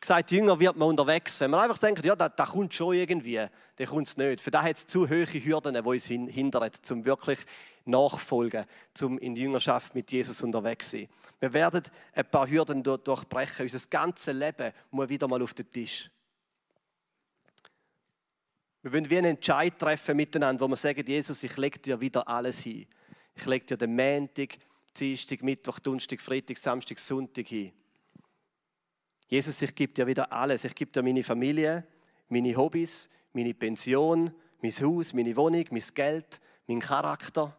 Gesagt, 0.00 0.30
Jünger 0.30 0.58
wird 0.58 0.76
man 0.76 0.88
unterwegs. 0.88 1.38
Wenn 1.40 1.50
man 1.50 1.60
einfach 1.60 1.78
denkt, 1.78 2.04
ja, 2.04 2.16
da, 2.16 2.28
da 2.28 2.46
kommt 2.46 2.72
schon 2.72 2.94
irgendwie, 2.94 3.46
dann 3.76 3.86
kommt 3.86 4.08
es 4.08 4.16
nicht. 4.16 4.40
Für 4.40 4.50
da 4.50 4.62
hat 4.62 4.76
es 4.76 4.86
zu 4.86 5.08
hohe 5.08 5.26
Hürden, 5.26 5.74
die 5.74 5.80
uns 5.80 6.06
hindern, 6.06 6.70
zum 6.82 7.04
wirklich 7.04 7.40
nachfolgen, 7.84 8.64
zum 8.94 9.18
in 9.18 9.34
die 9.34 9.42
Jüngerschaft 9.42 9.94
mit 9.94 10.10
Jesus 10.10 10.42
unterwegs 10.42 10.90
sein. 10.90 11.08
Wir 11.38 11.52
werden 11.52 11.82
ein 12.12 12.24
paar 12.26 12.48
Hürden 12.48 12.82
durchbrechen. 12.82 13.64
Unser 13.64 13.88
ganzes 13.88 14.34
Leben 14.34 14.72
muss 14.90 15.08
wieder 15.08 15.28
mal 15.28 15.42
auf 15.42 15.54
den 15.54 15.70
Tisch. 15.70 16.10
Wir 18.82 18.92
wollen 18.92 19.10
wie 19.10 19.18
einen 19.18 19.36
Entscheid 19.36 19.78
treffen 19.78 20.16
miteinander, 20.16 20.64
wo 20.64 20.68
wir 20.68 20.76
sagen, 20.76 21.04
Jesus, 21.06 21.42
ich 21.42 21.56
lege 21.56 21.78
dir 21.78 22.00
wieder 22.00 22.26
alles 22.26 22.60
hin. 22.60 22.86
Ich 23.34 23.44
lege 23.44 23.66
dir 23.66 23.76
den 23.76 23.94
Montag, 23.94 24.56
Dienstag, 24.96 25.42
Mittwoch, 25.42 25.78
Donnerstag, 25.78 26.20
Freitag, 26.20 26.56
Samstag, 26.56 26.98
Sonntag 26.98 27.46
hin. 27.46 27.72
Jesus, 29.30 29.62
ich 29.62 29.74
gebe 29.76 29.92
dir 29.92 30.08
wieder 30.08 30.30
alles. 30.32 30.64
Ich 30.64 30.74
gebe 30.74 30.90
dir 30.90 31.02
meine 31.04 31.22
Familie, 31.22 31.86
meine 32.28 32.56
Hobbys, 32.56 33.08
meine 33.32 33.54
Pension, 33.54 34.34
mein 34.60 34.72
Haus, 34.72 35.12
meine 35.12 35.36
Wohnung, 35.36 35.64
mein 35.70 35.84
Geld, 35.94 36.40
meinen 36.66 36.80
Charakter. 36.80 37.56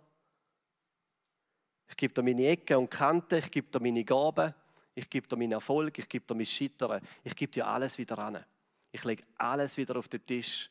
Ich 1.88 1.96
gebe 1.96 2.14
dir 2.14 2.24
meine 2.24 2.46
Ecken 2.46 2.76
und 2.76 2.90
Kanten, 2.90 3.40
ich 3.40 3.50
gebe 3.50 3.70
dir 3.72 3.80
meine 3.80 4.04
Gaben, 4.04 4.54
ich 4.94 5.10
gebe 5.10 5.28
dir 5.28 5.38
meinen 5.38 5.54
Erfolg, 5.54 5.98
ich 5.98 6.10
gebe 6.10 6.26
dir 6.26 6.36
mein 6.36 6.46
Scheitern. 6.46 7.02
Ich 7.24 7.36
gebe 7.38 7.52
dir 7.54 7.66
alles 7.66 7.98
wieder 7.98 8.20
an. 8.20 8.44
Ich 8.92 9.06
lege 9.06 9.24
alles 9.38 9.78
wieder 9.78 9.96
auf 9.96 10.10
den 10.10 10.26
Tisch 10.26 10.70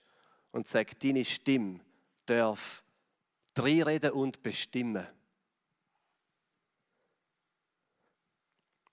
und 0.53 0.69
sage, 0.69 0.95
deine 0.97 1.25
Stimme 1.25 1.81
darf 2.27 2.83
reden 3.59 4.11
und 4.13 4.43
bestimmen. 4.43 5.07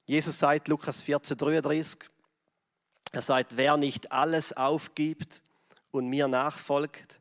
Jesus 0.08 0.40
sagt, 0.40 0.70
Lukas 0.70 1.02
14, 1.02 1.38
33, 1.38 2.10
er 3.12 3.22
sagt, 3.22 3.58
wer 3.58 3.76
nicht 3.76 4.10
alles 4.10 4.54
aufgibt 4.54 5.42
und 5.92 6.08
mir 6.08 6.30
nachfolgt, 6.30 7.20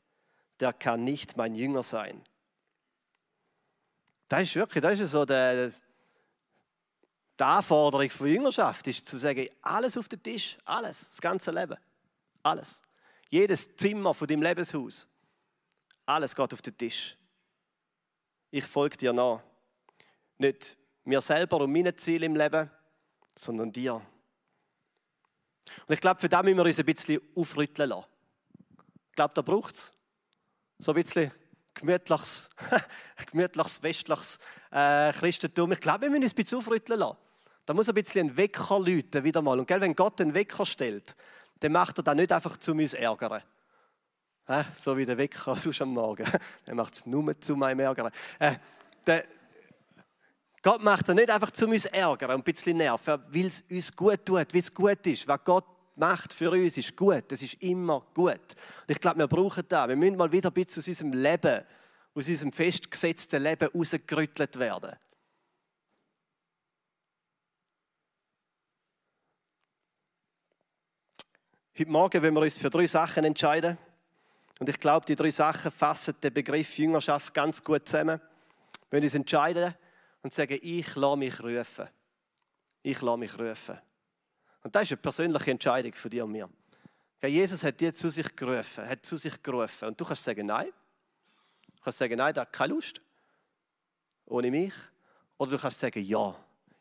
der 0.61 0.73
kann 0.73 1.03
nicht 1.03 1.37
mein 1.37 1.57
Jünger 1.57 1.83
sein. 1.83 2.23
Das 4.29 4.43
ist 4.43 4.55
wirklich, 4.55 4.83
das 4.83 5.01
ist 5.01 5.11
so 5.11 5.25
der, 5.25 5.73
die 7.39 7.43
Anforderung 7.43 8.09
von 8.09 8.29
Jüngerschaft, 8.29 8.87
ist 8.87 9.07
zu 9.07 9.19
sagen, 9.19 9.49
alles 9.63 9.97
auf 9.97 10.09
den 10.09 10.23
Tisch, 10.23 10.57
alles, 10.65 11.09
das 11.09 11.21
ganze 11.21 11.51
Leben, 11.51 11.77
alles. 12.45 12.81
Jedes 13.29 13.77
Zimmer 13.77 14.15
von 14.15 14.29
deinem 14.29 14.43
Lebenshaus, 14.43 15.09
alles 16.07 16.37
geht 16.37 16.53
auf 16.53 16.63
den 16.63 16.77
Tisch. 16.77 17.17
Ich 18.53 18.65
folge 18.65 18.97
dir 18.97 19.13
nach. 19.13 19.43
Nicht 20.39 20.77
mir 21.05 21.21
selber 21.21 21.61
und 21.61 21.73
meine 21.73 21.95
Ziele 21.95 22.27
im 22.27 22.37
Leben, 22.37 22.71
sondern 23.37 23.73
dir. 23.73 23.95
Und 23.95 25.95
ich 25.95 26.01
glaube, 26.01 26.21
für 26.21 26.29
das 26.29 26.43
müssen 26.43 26.57
wir 26.57 26.65
uns 26.65 26.79
ein 26.79 26.85
bisschen 26.85 27.21
aufrütteln 27.35 27.91
lassen. 27.91 28.07
Ich 29.11 29.17
glaube, 29.17 29.35
da 29.35 29.43
braucht 29.43 29.75
es 29.75 29.93
so 30.79 30.93
ein 30.93 31.03
bisschen 31.03 31.31
gemütliches, 31.75 32.49
gemütliches 33.31 33.83
westliches 33.83 34.39
äh, 34.71 35.13
Christentum. 35.13 35.73
Ich 35.73 35.81
glaube, 35.81 36.03
wir 36.03 36.11
müssen 36.11 36.25
uns 36.25 36.33
ein 36.33 36.37
bisschen 36.37 36.59
aufrütteln 36.59 36.99
lassen. 36.99 37.17
Da 37.65 37.75
muss 37.75 37.89
ein 37.89 37.95
bisschen 37.95 38.29
ein 38.29 38.37
Wecker 38.37 38.79
läuten, 38.79 39.25
wieder 39.25 39.43
mal. 39.43 39.59
Und 39.59 39.67
gell, 39.67 39.81
wenn 39.81 39.95
Gott 39.95 40.21
einen 40.21 40.35
Wecker 40.35 40.65
stellt, 40.65 41.17
dann 41.61 41.73
macht 41.73 41.99
er 41.99 42.05
das 42.05 42.15
nicht 42.15 42.33
einfach 42.33 42.57
zu 42.59 42.73
uns 42.73 42.95
ärgern. 42.95 43.43
Äh, 44.47 44.65
so 44.77 44.97
wie 44.97 45.05
der 45.05 45.19
Wecker 45.19 45.57
sonst 45.57 45.83
am 45.83 45.91
Morgen. 45.91 46.27
Er 46.65 46.75
macht 46.75 46.95
es 46.95 47.07
nur 47.07 47.39
zu 47.41 47.57
meinem 47.57 47.81
Ärgern. 47.81 48.13
Äh, 48.39 48.57
der, 49.07 49.25
Gott 50.63 50.83
macht 50.83 51.09
er 51.09 51.15
nicht 51.15 51.31
einfach 51.31 51.51
zu 51.51 51.67
uns 51.69 51.87
ärgern 51.87 52.31
und 52.31 52.41
ein 52.41 52.43
bisschen 52.43 52.77
nerven, 52.77 53.23
weil 53.29 53.47
es 53.47 53.65
uns 53.71 53.95
gut 53.95 54.25
tut, 54.25 54.53
weil 54.53 54.61
es 54.61 54.75
gut 54.75 55.07
ist. 55.07 55.29
Was 55.29 55.45
Gott 55.45 55.65
macht 55.97 56.33
für 56.33 56.51
uns 56.51 56.77
ist 56.77 56.97
gut. 56.97 57.25
Das 57.29 57.43
ist 57.43 57.55
immer 57.63 58.01
gut. 58.15 58.35
Und 58.35 58.91
ich 58.91 59.01
glaube, 59.01 59.19
wir 59.19 59.29
brauchen 59.29 59.65
das. 59.69 59.89
Wir 59.89 59.97
müssen 59.97 60.17
mal 60.17 60.31
wieder 60.31 60.51
ein 60.51 60.55
bisschen 60.55 60.81
aus 60.81 60.89
unserem 60.89 61.13
Leben, 61.13 61.65
aus 62.15 62.29
unserem 62.29 62.53
festgesetzten 62.53 63.43
Leben 63.43 63.69
rausgerüttelt 63.69 64.59
werden. 64.59 64.97
Heute 71.79 71.91
Morgen 71.91 72.23
wollen 72.23 72.35
wir 72.35 72.41
uns 72.41 72.59
für 72.59 72.71
drei 72.71 72.87
Sachen 72.87 73.25
entscheiden. 73.25 73.77
Und 74.59 74.69
ich 74.69 74.81
glaube, 74.81 75.05
die 75.05 75.17
drei 75.17 75.31
Sachen 75.31 75.71
fassen 75.71 76.15
den 76.23 76.33
Begriff 76.33 76.79
Jüngerschaft 76.79 77.35
ganz 77.35 77.63
gut 77.63 77.87
zusammen. 77.87 78.19
Wir 78.89 78.93
wollen 78.93 79.03
uns 79.03 79.15
entscheiden, 79.15 79.75
und 80.27 80.35
sagen, 80.35 80.59
ich 80.61 80.97
lasse 80.97 81.17
mich 81.17 81.41
rufen. 81.41 81.87
Ich 82.83 83.01
lasse 83.01 83.17
mich 83.17 83.39
rufen. 83.39 83.79
Und 84.65 84.75
das 84.75 84.83
ist 84.83 84.93
eine 84.93 84.97
persönliche 84.97 85.53
Entscheidung 85.53 85.93
von 85.93 86.11
dir 86.11 86.25
und 86.25 86.33
mir. 86.33 86.51
Jesus 87.23 87.63
hat 87.63 87.81
dir 87.81 87.95
zu 87.95 88.11
sich 88.11 88.35
gerufen, 88.35 88.89
hat 88.89 89.07
zu 89.07 89.17
sich 89.17 89.41
gerufen. 89.41 89.87
Und 89.87 90.01
du 90.01 90.05
kannst 90.05 90.25
sagen, 90.25 90.47
nein. 90.47 90.67
Du 91.77 91.83
kannst 91.85 91.99
sagen, 91.99 92.17
nein, 92.19 92.35
da 92.35 92.41
hat 92.41 92.53
keine 92.53 92.75
Lust. 92.75 93.01
Ohne 94.27 94.51
mich. 94.51 94.75
Oder 95.39 95.53
du 95.53 95.59
kannst 95.59 95.79
sagen, 95.79 96.03
ja, 96.03 96.35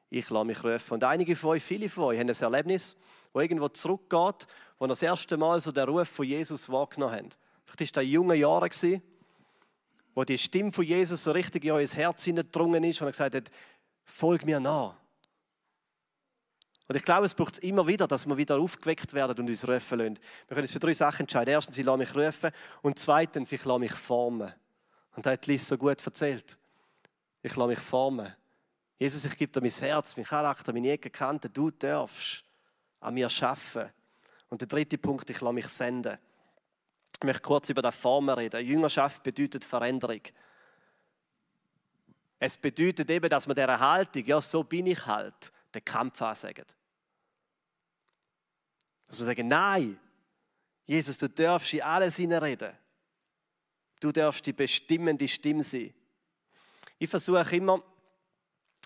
ich 0.10 0.28
lasse 0.32 0.46
mich 0.46 0.64
rufen. 0.64 0.96
Und 0.96 1.04
einige 1.04 1.36
von 1.36 1.52
euch, 1.52 1.64
viele 1.64 1.88
von 1.88 2.06
euch, 2.06 2.20
haben 2.20 2.28
ein 2.28 2.36
Erlebnis, 2.42 2.98
wo 3.32 3.42
irgendwo 3.42 3.70
zurückgeht, 3.70 4.48
wo 4.80 4.88
das 4.88 5.04
erste 5.04 5.38
Mal 5.38 5.62
so 5.62 5.72
den 5.72 5.88
Ruf 5.88 6.10
von 6.10 6.26
Jesus 6.26 6.68
wahrgenommen 6.70 7.16
haben. 7.16 7.30
Vielleicht 7.66 7.96
war 7.96 8.02
das 8.02 8.12
junge 8.12 8.36
Jahre, 8.36 8.70
wo 10.16 10.24
die 10.24 10.38
Stimme 10.38 10.72
von 10.72 10.86
Jesus 10.86 11.24
so 11.24 11.32
richtig 11.32 11.66
in 11.66 11.72
euer 11.72 11.86
Herz 11.86 12.24
hineingedrungen 12.24 12.84
ist 12.86 13.02
und 13.02 13.08
er 13.08 13.12
gesagt 13.12 13.36
hat, 13.36 13.52
folg 14.06 14.46
mir 14.46 14.60
nach. 14.60 14.96
Und 16.88 16.96
ich 16.96 17.04
glaube, 17.04 17.26
es 17.26 17.34
braucht 17.34 17.56
es 17.56 17.60
immer 17.60 17.86
wieder, 17.86 18.08
dass 18.08 18.26
wir 18.26 18.38
wieder 18.38 18.58
aufgeweckt 18.58 19.14
werden 19.14 19.38
und 19.40 19.50
uns 19.50 19.68
rufen 19.68 20.00
lassen. 20.00 20.20
Wir 20.48 20.56
können 20.56 20.62
uns 20.62 20.72
für 20.72 20.80
drei 20.80 20.94
Sachen 20.94 21.22
entscheiden. 21.22 21.52
Erstens, 21.52 21.78
ich 21.78 21.86
lasse 21.86 21.98
mich 21.98 22.16
rufen 22.16 22.52
und 22.82 22.98
zweitens, 23.00 23.52
ich 23.52 23.66
lasse 23.66 23.80
mich 23.80 23.94
formen. 23.94 24.54
Und 25.16 25.26
da 25.26 25.32
hat 25.32 25.48
Liz 25.48 25.68
so 25.68 25.78
gut 25.78 26.06
erzählt. 26.06 26.58
Ich 27.42 27.56
lasse 27.56 27.70
mich 27.70 27.80
formen. 27.80 28.34
Jesus, 29.00 29.26
ich 29.26 29.36
gebe 29.36 29.52
dir 29.52 29.62
mein 29.62 29.72
Herz, 29.72 30.16
mein 30.16 30.26
Charakter, 30.26 30.72
meine 30.72 30.92
Ecken. 30.92 31.40
Du 31.52 31.72
darfst 31.72 32.44
an 33.00 33.16
mir 33.16 33.30
arbeiten. 33.42 33.92
Und 34.50 34.62
der 34.62 34.68
dritte 34.68 34.98
Punkt, 34.98 35.30
ich 35.30 35.42
lasse 35.42 35.54
mich 35.54 35.68
senden. 35.68 36.18
Ich 37.20 37.24
möchte 37.24 37.42
kurz 37.42 37.70
über 37.70 37.82
das 37.82 37.96
Formen 37.96 38.36
reden. 38.36 38.66
Jüngerschaft 38.66 39.24
bedeutet 39.24 39.64
Veränderung. 39.64 40.22
Es 42.40 42.58
bedeutet 42.58 43.10
eben, 43.10 43.30
dass 43.30 43.48
man 43.48 43.56
dieser 43.56 43.80
Haltung, 43.80 44.26
ja, 44.26 44.42
so 44.42 44.64
bin 44.64 44.88
ich 44.88 45.06
halt, 45.06 45.52
den 45.74 45.86
Kampf 45.86 46.22
ansagen. 46.22 46.66
Dass 49.08 49.18
wir 49.18 49.26
sagen, 49.26 49.48
nein, 49.48 50.00
Jesus, 50.86 51.18
du 51.18 51.30
darfst 51.30 51.74
in 51.74 51.82
alles 51.82 52.20
reden. 52.20 52.74
Du 54.00 54.12
darfst 54.12 54.46
die 54.46 54.54
bestimmende 54.54 55.28
Stimme 55.28 55.64
sein. 55.64 55.94
Ich 57.00 57.10
versuche 57.10 57.56
immer, 57.56 57.82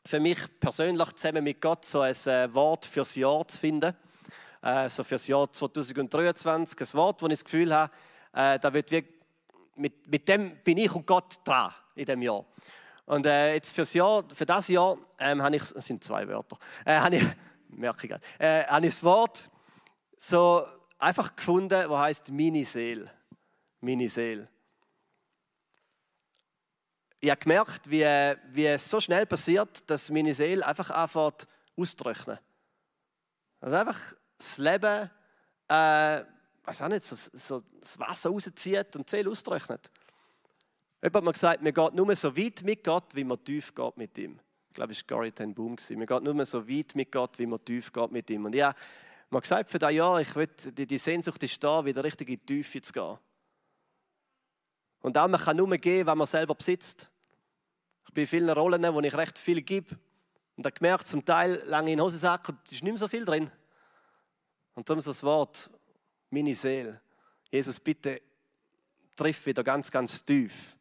für 0.06 0.20
mich 0.20 0.40
persönlich 0.60 1.12
zusammen 1.14 1.44
mit 1.44 1.62
Gott 1.62 1.84
so 1.84 2.02
ein 2.02 2.16
äh, 2.26 2.54
Wort 2.54 2.86
fürs 2.86 3.16
Jahr 3.16 3.48
zu 3.48 3.60
finden. 3.60 3.94
Äh, 4.62 4.90
so 4.90 5.04
fürs 5.04 5.28
Jahr 5.28 5.52
2023. 5.52 6.80
Ein 6.80 6.94
Wort, 6.94 7.22
wo 7.22 7.26
ich 7.26 7.34
das 7.34 7.44
Gefühl 7.44 7.74
habe, 7.74 7.92
äh, 8.34 8.60
da 8.60 8.74
wird 8.74 8.92
wir, 8.92 9.04
mit, 9.76 10.08
mit 10.08 10.28
dem 10.28 10.58
bin 10.64 10.78
ich 10.78 10.94
und 10.94 11.06
Gott 11.06 11.40
dran 11.44 11.74
in 11.96 12.06
dem 12.06 12.22
Jahr. 12.22 12.46
Und 13.06 13.26
äh, 13.26 13.54
jetzt 13.54 13.74
fürs 13.74 13.94
Jahr, 13.94 14.24
für 14.34 14.46
das 14.46 14.68
Jahr 14.68 14.98
ähm, 15.18 15.42
habe 15.42 15.56
ich, 15.56 15.64
das 15.64 15.86
sind 15.86 16.04
zwei 16.04 16.28
Wörter, 16.28 16.60
äh, 16.86 17.00
habe 17.00 17.16
ich, 17.16 17.24
merke 17.70 18.06
ich 18.06 18.10
gerade, 18.10 18.24
äh, 18.38 18.66
habe 18.66 18.86
ich 18.86 18.94
das 18.94 19.04
Wort 19.04 19.50
so 20.18 20.66
einfach 21.00 21.36
gefunden, 21.36 21.90
wo 21.90 21.98
heißt 21.98 22.30
meine 22.32 22.66
Seele. 22.66 23.10
Meine 23.82 24.10
Seele. 24.10 24.48
Ich 27.22 27.30
habe 27.30 27.40
gemerkt, 27.40 27.90
wie, 27.90 28.04
wie 28.52 28.66
es 28.66 28.90
so 28.90 29.00
schnell 29.00 29.26
passiert, 29.26 29.90
dass 29.90 30.10
meine 30.10 30.34
Seele 30.34 30.66
einfach 30.66 30.90
anfängt 30.90 31.48
auszutrocknen. 31.76 32.40
Also 33.62 33.76
einfach 33.76 34.00
das 34.38 34.58
Leben 34.58 35.10
äh, 35.68 36.24
weiß 36.64 36.82
auch 36.82 36.88
nicht, 36.88 37.04
so, 37.04 37.16
so 37.34 37.64
das 37.80 38.00
Wasser 38.00 38.30
rauszieht 38.30 38.96
und 38.96 39.08
die 39.08 39.12
Seele 39.12 39.30
austrocknet. 39.30 39.90
Jemand 41.02 41.16
hat 41.16 41.24
mir 41.24 41.34
gesagt, 41.34 41.62
man 41.62 41.74
geht 41.74 41.94
nur 41.94 42.16
so 42.16 42.36
weit 42.36 42.64
mit 42.64 42.84
Gott, 42.84 43.16
wie 43.16 43.24
man 43.24 43.44
tief 43.44 43.74
geht 43.74 43.98
mit 43.98 44.18
ihm. 44.18 44.40
Ich 44.70 44.76
glaube, 44.76 44.92
es 44.92 45.02
war 45.02 45.18
Gary 45.18 45.32
Ten 45.32 45.54
Boom. 45.54 45.78
Man 45.92 46.06
geht 46.06 46.24
nur 46.24 46.46
so 46.46 46.68
weit 46.68 46.96
mit 46.96 47.12
Gott, 47.12 47.40
wie 47.40 47.46
man 47.46 47.64
tief 47.64 47.92
geht 47.92 48.12
mit 48.12 48.30
ihm. 48.30 48.46
Und 48.46 48.54
ja, 48.54 48.74
man 49.30 49.38
hat 49.38 49.44
gesagt, 49.44 49.70
für 49.72 49.80
das 49.80 49.94
Jahr, 49.94 50.20
ich 50.22 50.36
will, 50.36 50.48
die, 50.48 50.86
die 50.86 50.98
Sehnsucht 50.98 51.42
ist 51.44 51.64
da, 51.64 51.86
wieder 51.86 52.04
richtig 52.04 52.30
in 52.30 52.36
die 52.36 52.46
Tiefe 52.46 52.82
zu 52.82 52.92
gehen. 52.92 53.18
Und 55.02 55.18
auch 55.18 55.28
man 55.28 55.40
kann 55.40 55.58
nur 55.58 55.70
geben, 55.78 56.08
was 56.08 56.16
man 56.16 56.28
selber 56.28 56.56
besitzt. 56.56 57.10
Ich 58.06 58.14
bin 58.14 58.24
in 58.24 58.28
vielen 58.28 58.50
Rollen, 58.50 58.94
wo 58.94 59.00
ich 59.00 59.16
recht 59.16 59.38
viel 59.38 59.62
gebe. 59.62 59.98
Und 60.58 60.66
habe 60.66 60.76
gemerkt, 60.76 61.08
zum 61.08 61.24
Teil 61.24 61.62
lange 61.66 61.92
in 61.92 61.98
den 61.98 62.04
Hosensack 62.04 62.50
ist 62.50 62.72
nicht 62.72 62.84
mehr 62.84 62.98
so 62.98 63.08
viel 63.08 63.24
drin. 63.24 63.50
Und 64.76 64.90
darum 64.90 65.00
so 65.00 65.12
das 65.12 65.24
Wort, 65.24 65.70
meine 66.30 66.54
Seele. 66.54 67.02
Jesus, 67.52 67.80
bitte 67.80 68.22
triff 69.16 69.46
wieder 69.46 69.64
ganz, 69.64 69.92
ganz 69.92 70.24
tief. 70.24 70.76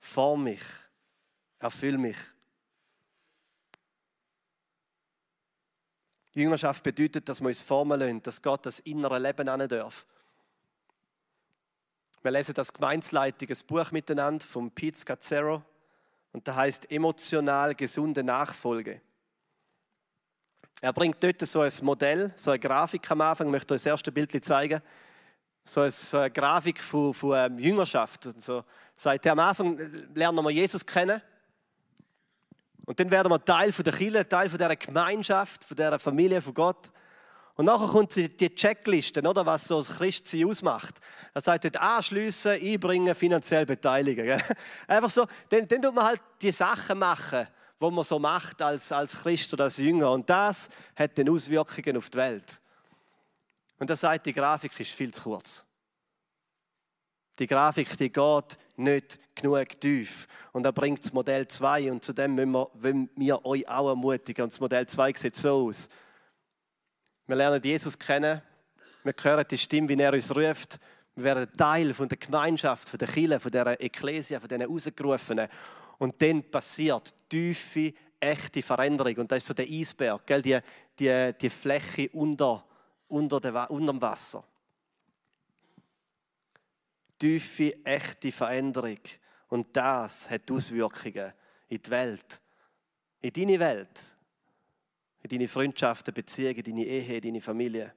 Form 0.00 0.44
mich. 0.44 0.62
Erfüll 1.58 1.98
mich. 1.98 2.18
Jüngerschaft 6.32 6.82
bedeutet, 6.82 7.28
dass 7.28 7.40
wir 7.40 7.48
uns 7.48 7.60
formen 7.60 7.98
lassen, 7.98 8.22
dass 8.22 8.40
Gott 8.40 8.64
das 8.64 8.80
innere 8.80 9.18
Leben 9.18 9.48
an 9.48 9.68
darf. 9.68 10.06
Wir 12.22 12.30
lesen 12.30 12.54
das 12.54 12.72
gemeinsleitiges 12.72 13.62
Buch 13.64 13.90
miteinander 13.90 14.44
von 14.44 14.70
Pete 14.70 14.98
Scazzaro 14.98 15.62
und 16.32 16.46
da 16.46 16.54
heißt 16.54 16.90
emotional 16.90 17.74
gesunde 17.74 18.22
Nachfolge. 18.22 19.00
Er 20.82 20.94
bringt 20.94 21.22
dort 21.22 21.40
so 21.42 21.60
ein 21.60 21.72
Modell, 21.82 22.32
so 22.36 22.50
eine 22.50 22.58
Grafik 22.58 23.10
am 23.10 23.20
Anfang, 23.20 23.48
ich 23.48 23.52
möchte 23.52 23.74
euch 23.74 23.82
das 23.82 23.86
erste 23.86 24.10
Bild 24.10 24.44
zeigen. 24.44 24.80
So 25.64 25.82
eine, 25.82 26.30
Grafik 26.30 26.82
von, 26.82 27.12
von 27.12 27.36
ähm, 27.36 27.58
Jüngerschaft. 27.58 28.26
Und 28.26 28.42
so 28.42 28.64
sagt 28.96 29.26
er, 29.26 29.32
am 29.32 29.40
Anfang 29.40 29.78
lernen 30.14 30.42
wir 30.42 30.50
Jesus 30.50 30.84
kennen. 30.84 31.20
Und 32.86 32.98
dann 32.98 33.10
werden 33.10 33.30
wir 33.30 33.44
Teil 33.44 33.72
von 33.72 33.84
der 33.84 33.92
Kirche, 33.92 34.26
Teil 34.26 34.48
von 34.48 34.58
dieser 34.58 34.74
Gemeinschaft, 34.74 35.64
von 35.64 35.76
dieser 35.76 35.98
Familie 35.98 36.40
von 36.40 36.54
Gott. 36.54 36.90
Und 37.56 37.66
nachher 37.66 37.88
kommt 37.88 38.16
die 38.16 38.54
Checkliste, 38.54 39.20
oder, 39.20 39.44
was 39.44 39.68
so 39.68 39.76
das 39.76 39.98
Christsein 39.98 40.46
ausmacht. 40.46 40.98
Er 41.34 41.42
sagt 41.42 41.64
dort 41.64 41.76
anschliessen, 41.76 42.52
einbringen, 42.52 43.14
finanziell 43.14 43.66
beteiligen. 43.66 44.42
Einfach 44.88 45.10
so, 45.10 45.26
dann, 45.50 45.68
dann 45.68 45.82
tut 45.82 45.94
man 45.94 46.06
halt 46.06 46.22
die 46.40 46.52
Sachen 46.52 46.98
machen, 46.98 47.46
wo 47.80 47.90
man 47.90 48.04
so 48.04 48.18
macht 48.18 48.60
als, 48.60 48.92
als 48.92 49.22
Christ 49.22 49.52
oder 49.54 49.64
als 49.64 49.78
Jünger. 49.78 50.12
Und 50.12 50.28
das 50.28 50.68
hat 50.94 51.16
dann 51.18 51.30
Auswirkungen 51.30 51.96
auf 51.96 52.10
die 52.10 52.18
Welt. 52.18 52.60
Und 53.78 53.88
er 53.88 53.96
sagt, 53.96 54.26
die 54.26 54.34
Grafik 54.34 54.78
ist 54.78 54.92
viel 54.92 55.12
zu 55.12 55.22
kurz. 55.22 55.64
Die 57.38 57.46
Grafik, 57.46 57.96
die 57.96 58.10
geht 58.10 58.58
nicht 58.76 59.18
genug 59.34 59.80
tief. 59.80 60.28
Und 60.52 60.66
er 60.66 60.72
bringt 60.72 61.02
das 61.02 61.12
Modell 61.14 61.48
2 61.48 61.90
und 61.90 62.04
zu 62.04 62.12
dem 62.12 62.34
müssen 62.34 62.52
wir, 62.52 62.70
wollen 62.74 63.08
wir 63.16 63.44
euch 63.46 63.66
auch 63.66 63.88
ermutigen. 63.88 64.44
Und 64.44 64.52
das 64.52 64.60
Modell 64.60 64.86
2 64.86 65.14
sieht 65.14 65.36
so 65.36 65.66
aus. 65.68 65.88
Wir 67.26 67.36
lernen 67.36 67.62
Jesus 67.62 67.98
kennen, 67.98 68.42
wir 69.02 69.14
hören 69.22 69.46
die 69.50 69.56
Stimme, 69.56 69.88
wie 69.88 70.02
er 70.02 70.12
uns 70.12 70.34
ruft. 70.34 70.78
Wir 71.14 71.24
werden 71.24 71.52
Teil 71.56 71.94
von 71.94 72.08
der 72.08 72.18
Gemeinschaft, 72.18 72.88
von 72.88 72.98
der 72.98 73.08
Kirche, 73.08 73.40
von 73.40 73.50
der 73.50 73.80
Ekklesia, 73.80 74.38
von 74.38 74.48
diesen 74.48 74.66
Ausgerufenen. 74.66 75.48
Und 76.00 76.20
dann 76.22 76.42
passiert 76.50 77.14
tiefe, 77.28 77.92
echte 78.18 78.62
Veränderung. 78.62 79.18
Und 79.18 79.30
das 79.30 79.42
ist 79.42 79.48
so 79.48 79.54
der 79.54 79.66
Eisberg, 79.66 80.26
gell? 80.26 80.40
Die, 80.40 80.58
die, 80.98 81.34
die 81.38 81.50
Fläche 81.50 82.08
unter, 82.14 82.64
unter, 83.08 83.38
dem, 83.38 83.54
unter 83.68 83.92
dem 83.92 84.00
Wasser. 84.00 84.42
Tiefe, 87.18 87.84
echte 87.84 88.32
Veränderung. 88.32 88.98
Und 89.48 89.76
das 89.76 90.30
hat 90.30 90.50
Auswirkungen 90.50 91.34
in 91.68 91.82
die 91.82 91.90
Welt, 91.90 92.40
in 93.20 93.32
deine 93.34 93.60
Welt, 93.60 94.00
in 95.22 95.28
deine 95.28 95.48
Freundschaften, 95.48 96.14
Beziehungen, 96.14 96.62
deine 96.64 96.86
Ehe, 96.86 97.20
deine 97.20 97.42
Familie. 97.42 97.92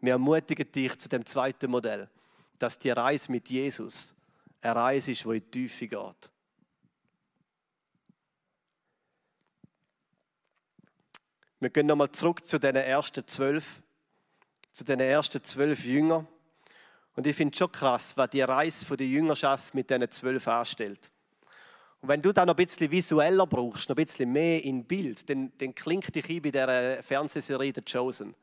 Wir 0.00 0.12
ermutigen 0.12 0.72
dich 0.72 0.98
zu 0.98 1.10
dem 1.10 1.26
zweiten 1.26 1.70
Modell, 1.70 2.08
dass 2.58 2.78
die 2.78 2.90
Reise 2.90 3.30
mit 3.30 3.50
Jesus 3.50 4.14
eine 4.62 4.76
Reise 4.76 5.12
ist, 5.12 5.24
die 5.24 5.28
in 5.28 5.34
die 5.34 5.50
Tiefe 5.50 5.88
geht. 5.88 6.30
Wir 11.60 11.70
gehen 11.70 11.86
nochmal 11.86 12.10
zurück 12.10 12.46
zu 12.46 12.58
den 12.58 12.74
ersten 12.74 13.26
zwölf, 13.26 13.82
zu 14.72 14.84
den 14.84 15.00
ersten 15.00 15.42
zwölf 15.44 15.84
Jüngern. 15.84 16.26
Und 17.14 17.26
ich 17.26 17.36
finde 17.36 17.52
es 17.52 17.58
schon 17.58 17.70
krass, 17.70 18.16
was 18.16 18.30
die 18.30 18.40
Reise 18.40 18.96
der 18.96 19.06
Jüngerschaft 19.06 19.74
mit 19.74 19.90
diesen 19.90 20.10
zwölf 20.10 20.48
anstellt. 20.48 21.10
Und 22.00 22.08
wenn 22.08 22.22
du 22.22 22.32
da 22.32 22.44
noch 22.44 22.54
ein 22.54 22.64
bisschen 22.64 22.90
visueller 22.90 23.46
brauchst, 23.46 23.88
noch 23.88 23.96
ein 23.96 24.04
bisschen 24.04 24.32
mehr 24.32 24.64
in 24.64 24.84
Bild, 24.84 25.28
dann, 25.28 25.52
dann 25.58 25.72
klingt 25.72 26.12
dich 26.12 26.28
ein 26.28 26.42
bei 26.42 26.50
dieser 26.50 27.02
Fernsehserie 27.02 27.72
The 27.72 27.82
Chosen. 27.82 28.34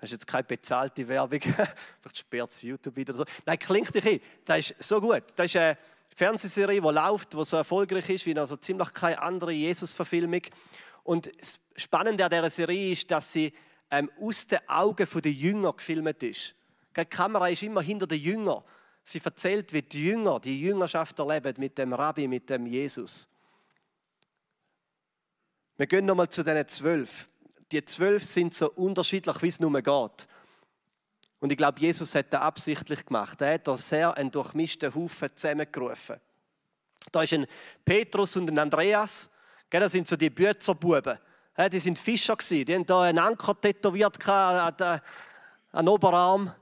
Das 0.00 0.10
ist 0.10 0.12
jetzt 0.12 0.26
keine 0.26 0.44
bezahlte 0.44 1.06
Werbung. 1.08 1.40
Vielleicht 2.00 2.18
sperrt 2.18 2.50
es 2.50 2.62
YouTube 2.62 2.94
wieder 2.96 3.14
so. 3.14 3.24
Nein, 3.44 3.58
klingt 3.58 3.94
dich 3.94 4.06
ein. 4.06 4.20
Das 4.44 4.70
ist 4.70 4.88
so 4.88 5.00
gut. 5.00 5.24
Das 5.34 5.46
ist 5.46 5.56
eine 5.56 5.76
Fernsehserie, 6.14 6.80
die 6.80 6.88
läuft, 6.88 7.34
die 7.34 7.44
so 7.44 7.56
erfolgreich 7.56 8.08
ist 8.10 8.26
wie 8.26 8.34
noch 8.34 8.46
so 8.46 8.56
ziemlich 8.56 8.92
keine 8.92 9.20
andere 9.20 9.52
Jesus-Verfilmung. 9.52 10.42
Und 11.02 11.30
das 11.40 11.58
Spannende 11.76 12.24
an 12.24 12.30
dieser 12.30 12.50
Serie 12.50 12.92
ist, 12.92 13.10
dass 13.10 13.32
sie 13.32 13.52
ähm, 13.90 14.10
aus 14.20 14.46
den 14.46 14.60
Augen 14.68 15.08
der 15.22 15.32
Jünger 15.32 15.72
gefilmt 15.72 16.22
ist. 16.22 16.54
Die 16.96 17.04
Kamera 17.04 17.48
ist 17.48 17.62
immer 17.62 17.82
hinter 17.82 18.06
den 18.06 18.20
Jüngern. 18.20 18.62
Sie 19.04 19.20
erzählt, 19.24 19.72
wie 19.72 19.82
die 19.82 20.04
Jünger, 20.04 20.38
die 20.38 20.60
Jüngerschaft 20.60 21.18
erleben 21.18 21.54
mit 21.58 21.78
dem 21.78 21.92
Rabbi, 21.92 22.28
mit 22.28 22.50
dem 22.50 22.66
Jesus. 22.66 23.28
Wir 25.76 25.86
gehen 25.86 26.04
nochmal 26.04 26.28
zu 26.28 26.42
diesen 26.42 26.68
zwölf 26.68 27.28
die 27.70 27.84
zwölf 27.84 28.24
sind 28.24 28.54
so 28.54 28.70
unterschiedlich, 28.70 29.42
wie 29.42 29.48
es 29.48 29.60
nur 29.60 29.72
geht. 29.80 30.28
Und 31.40 31.52
ich 31.52 31.56
glaube, 31.56 31.80
Jesus 31.80 32.14
hat 32.14 32.32
das 32.32 32.40
absichtlich 32.40 33.04
gemacht. 33.06 33.40
Er 33.40 33.54
hat 33.54 33.68
da 33.68 33.76
sehr 33.76 34.16
einen 34.16 34.30
durchmischten 34.30 34.94
Haufen 34.94 35.30
zusammengerufen. 35.34 36.16
Da 37.12 37.22
ist 37.22 37.32
ein 37.32 37.46
Petrus 37.84 38.36
und 38.36 38.50
ein 38.50 38.58
Andreas. 38.58 39.30
Das 39.70 39.92
sind 39.92 40.08
so 40.08 40.16
die 40.16 40.30
Bützerbuben. 40.30 41.18
Die 41.72 41.80
sind 41.80 41.98
Fischer 41.98 42.36
gewesen. 42.36 42.64
Die 42.64 42.74
haben 42.74 42.86
da 42.86 43.02
einen 43.02 43.18
Anker 43.18 43.60
tätowiert 43.60 44.26
an 44.28 45.00
den 45.72 45.88
Oberarm. 45.88 46.52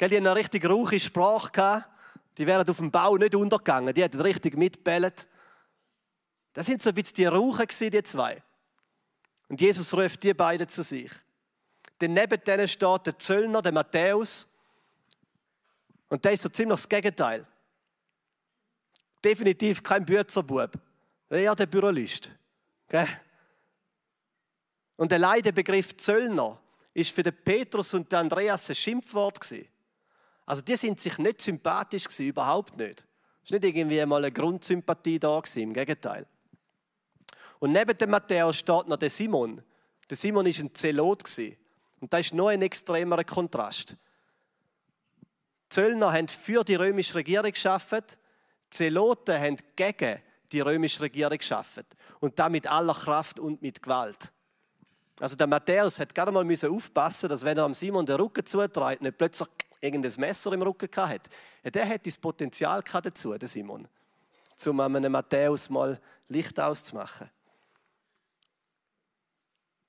Die 0.00 0.04
haben 0.04 0.14
eine 0.14 0.36
richtig 0.36 0.68
rauche 0.68 1.00
Sprache. 1.00 1.84
Die 2.36 2.46
wären 2.46 2.68
auf 2.68 2.76
dem 2.76 2.90
Bau 2.90 3.16
nicht 3.16 3.34
untergegangen. 3.34 3.94
Die 3.94 4.02
hätten 4.02 4.20
richtig 4.20 4.56
mitbellet. 4.56 5.26
Das 6.52 6.66
sind 6.66 6.82
so 6.82 6.90
ein 6.90 6.94
bisschen 6.94 7.14
die 7.16 7.26
Rauchen 7.26 7.66
die 7.68 8.02
zwei. 8.02 8.42
Und 9.48 9.60
Jesus 9.60 9.92
ruft 9.94 10.22
die 10.22 10.34
beiden 10.34 10.68
zu 10.68 10.82
sich. 10.82 11.10
Denn 12.00 12.14
neben 12.14 12.42
denen 12.42 12.68
steht 12.68 13.06
der 13.06 13.18
Zöllner, 13.18 13.62
der 13.62 13.72
Matthäus. 13.72 14.48
Und 16.08 16.24
der 16.24 16.32
ist 16.32 16.42
so 16.42 16.48
ziemlich 16.48 16.80
das 16.80 16.88
Gegenteil. 16.88 17.46
Definitiv 19.22 19.82
kein 19.82 20.04
Büzerbub. 20.04 20.72
Eher 21.30 21.54
der 21.54 21.66
Bürolist. 21.66 22.30
Okay? 22.86 23.06
Und 24.96 25.10
der 25.10 25.18
Leidebegriff 25.18 25.96
Zöllner 25.96 26.60
ist 26.92 27.12
für 27.12 27.22
den 27.22 27.36
Petrus 27.36 27.94
und 27.94 28.10
den 28.12 28.18
Andreas 28.18 28.68
ein 28.68 28.74
Schimpfwort 28.74 29.40
gewesen. 29.40 29.68
Also 30.46 30.62
die 30.62 30.76
sind 30.76 31.00
sich 31.00 31.18
nicht 31.18 31.40
sympathisch 31.40 32.04
gewesen, 32.04 32.28
überhaupt 32.28 32.76
nicht. 32.76 33.04
Es 33.44 33.50
war 33.50 33.58
nicht 33.58 33.76
irgendwie 33.76 34.04
mal 34.06 34.24
eine 34.24 34.32
Grundsympathie 34.32 35.18
da 35.18 35.40
gewesen, 35.40 35.62
im 35.62 35.72
Gegenteil. 35.72 36.26
Und 37.64 37.72
neben 37.72 37.96
dem 37.96 38.10
Matthäus 38.10 38.58
steht 38.58 38.88
noch 38.88 38.98
der 38.98 39.08
Simon. 39.08 39.62
Der 40.10 40.18
Simon 40.18 40.44
war 40.44 40.52
ein 40.52 40.74
Zelot. 40.74 41.24
Und 41.98 42.12
das 42.12 42.20
ist 42.20 42.34
noch 42.34 42.48
ein 42.48 42.60
extremerer 42.60 43.24
Kontrast. 43.24 43.92
Die 45.22 45.68
Zöllner 45.70 46.12
haben 46.12 46.28
für 46.28 46.62
die 46.62 46.74
römische 46.74 47.14
Regierung 47.14 47.50
geschafft, 47.50 48.18
Zeloten 48.68 49.40
haben 49.40 49.56
gegen 49.76 50.20
die 50.52 50.60
römische 50.60 51.00
Regierung 51.00 51.38
geschafft. 51.38 51.86
Und 52.20 52.38
das 52.38 52.50
mit 52.50 52.66
aller 52.66 52.92
Kraft 52.92 53.40
und 53.40 53.62
mit 53.62 53.82
Gewalt. 53.82 54.30
Also 55.18 55.34
der 55.34 55.46
Matthäus 55.46 55.98
hat 55.98 56.14
gerade 56.14 56.32
mal 56.32 56.46
aufpassen, 56.68 57.30
dass 57.30 57.46
wenn 57.46 57.56
er 57.56 57.64
am 57.64 57.72
Simon 57.72 58.04
den 58.04 58.16
Rücken 58.16 58.44
zutreibt, 58.44 59.00
nicht 59.00 59.16
plötzlich 59.16 59.48
irgendein 59.80 60.12
Messer 60.20 60.52
im 60.52 60.60
Rücken 60.60 60.90
hatte. 60.94 61.30
Der 61.64 61.88
hat 61.88 62.06
das 62.06 62.18
Potenzial 62.18 62.82
dazu, 62.82 63.32
der 63.38 63.48
Simon, 63.48 63.88
um 64.66 64.80
einem 64.80 65.12
Matthäus 65.12 65.70
mal 65.70 65.98
Licht 66.28 66.60
auszumachen. 66.60 67.30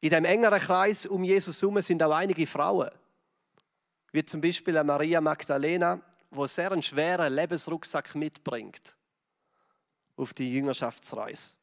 In 0.01 0.09
dem 0.09 0.25
engeren 0.25 0.59
Kreis 0.59 1.05
um 1.05 1.23
Jesus 1.23 1.61
herum 1.61 1.81
sind 1.81 2.03
auch 2.03 2.11
einige 2.11 2.45
Frauen, 2.45 2.91
wie 4.11 4.23
zum 4.23 4.41
Beispiel 4.41 4.81
Maria 4.83 5.21
Magdalena, 5.21 6.01
wo 6.31 6.47
sehr 6.47 6.71
einen 6.71 6.83
schweren 6.83 7.33
Lebensrucksack 7.33 8.13
mitbringt 8.15 8.95
auf 10.17 10.33
die 10.33 10.51
Jüngerschaftsreise. 10.53 11.55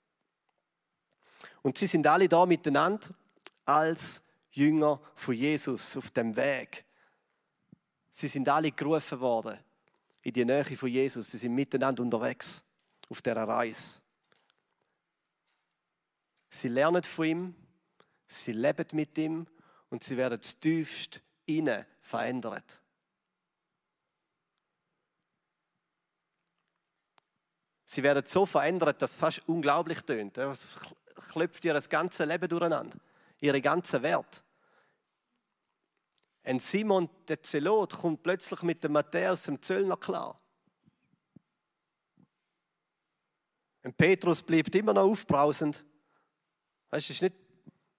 Und 1.63 1.79
sie 1.79 1.87
sind 1.87 2.07
alle 2.07 2.29
da 2.29 2.45
miteinander 2.45 3.09
als 3.65 4.23
Jünger 4.51 5.01
von 5.15 5.35
Jesus 5.35 5.97
auf 5.97 6.11
dem 6.11 6.35
Weg. 6.37 6.85
Sie 8.11 8.29
sind 8.29 8.49
alle 8.49 8.73
gerufen 8.73 9.21
worden 9.21 9.59
in 10.23 10.33
die 10.33 10.45
Nähe 10.45 10.77
von 10.77 10.89
Jesus. 10.89 11.31
Sie 11.31 11.39
sind 11.39 11.55
miteinander 11.55 12.03
unterwegs 12.03 12.65
auf 13.09 13.23
der 13.23 13.37
Reise. 13.37 14.01
Sie 16.51 16.69
lernen 16.69 17.03
von 17.03 17.25
ihm, 17.25 17.55
sie 18.33 18.53
leben 18.53 18.87
mit 18.93 19.17
ihm 19.19 19.47
und 19.91 20.03
sie 20.03 20.17
werden 20.17 20.41
tiefst 20.41 21.21
innen 21.47 21.85
verändert. 22.01 22.83
Sie 27.85 28.03
werden 28.03 28.25
so 28.25 28.47
verändert, 28.47 29.03
dass 29.03 29.11
es 29.11 29.17
fast 29.17 29.47
unglaublich 29.47 30.01
tönt. 30.01 30.39
Es 30.39 30.79
klopft 31.31 31.63
ihr 31.65 31.75
das 31.75 31.91
ganze 31.91 32.25
Leben 32.25 32.49
durcheinander, 32.49 32.97
ihre 33.39 33.61
ganze 33.61 34.03
Wert. 34.03 34.43
Ein 36.43 36.59
Simon 36.59 37.11
der 37.29 37.43
Zelot 37.43 37.95
kommt 37.95 38.23
plötzlich 38.23 38.63
mit 38.63 38.83
dem 38.83 38.93
Matthäus, 38.93 39.43
dem 39.45 39.61
Zöllner, 39.61 39.97
klar. 39.97 40.41
Ein 43.83 43.93
Petrus 43.93 44.43
bleibt 44.43 44.75
immer 44.75 44.95
noch 44.95 45.03
aufbrausend. 45.03 45.85
Weißt, 46.91 47.11
ist 47.11 47.23
nicht 47.23 47.42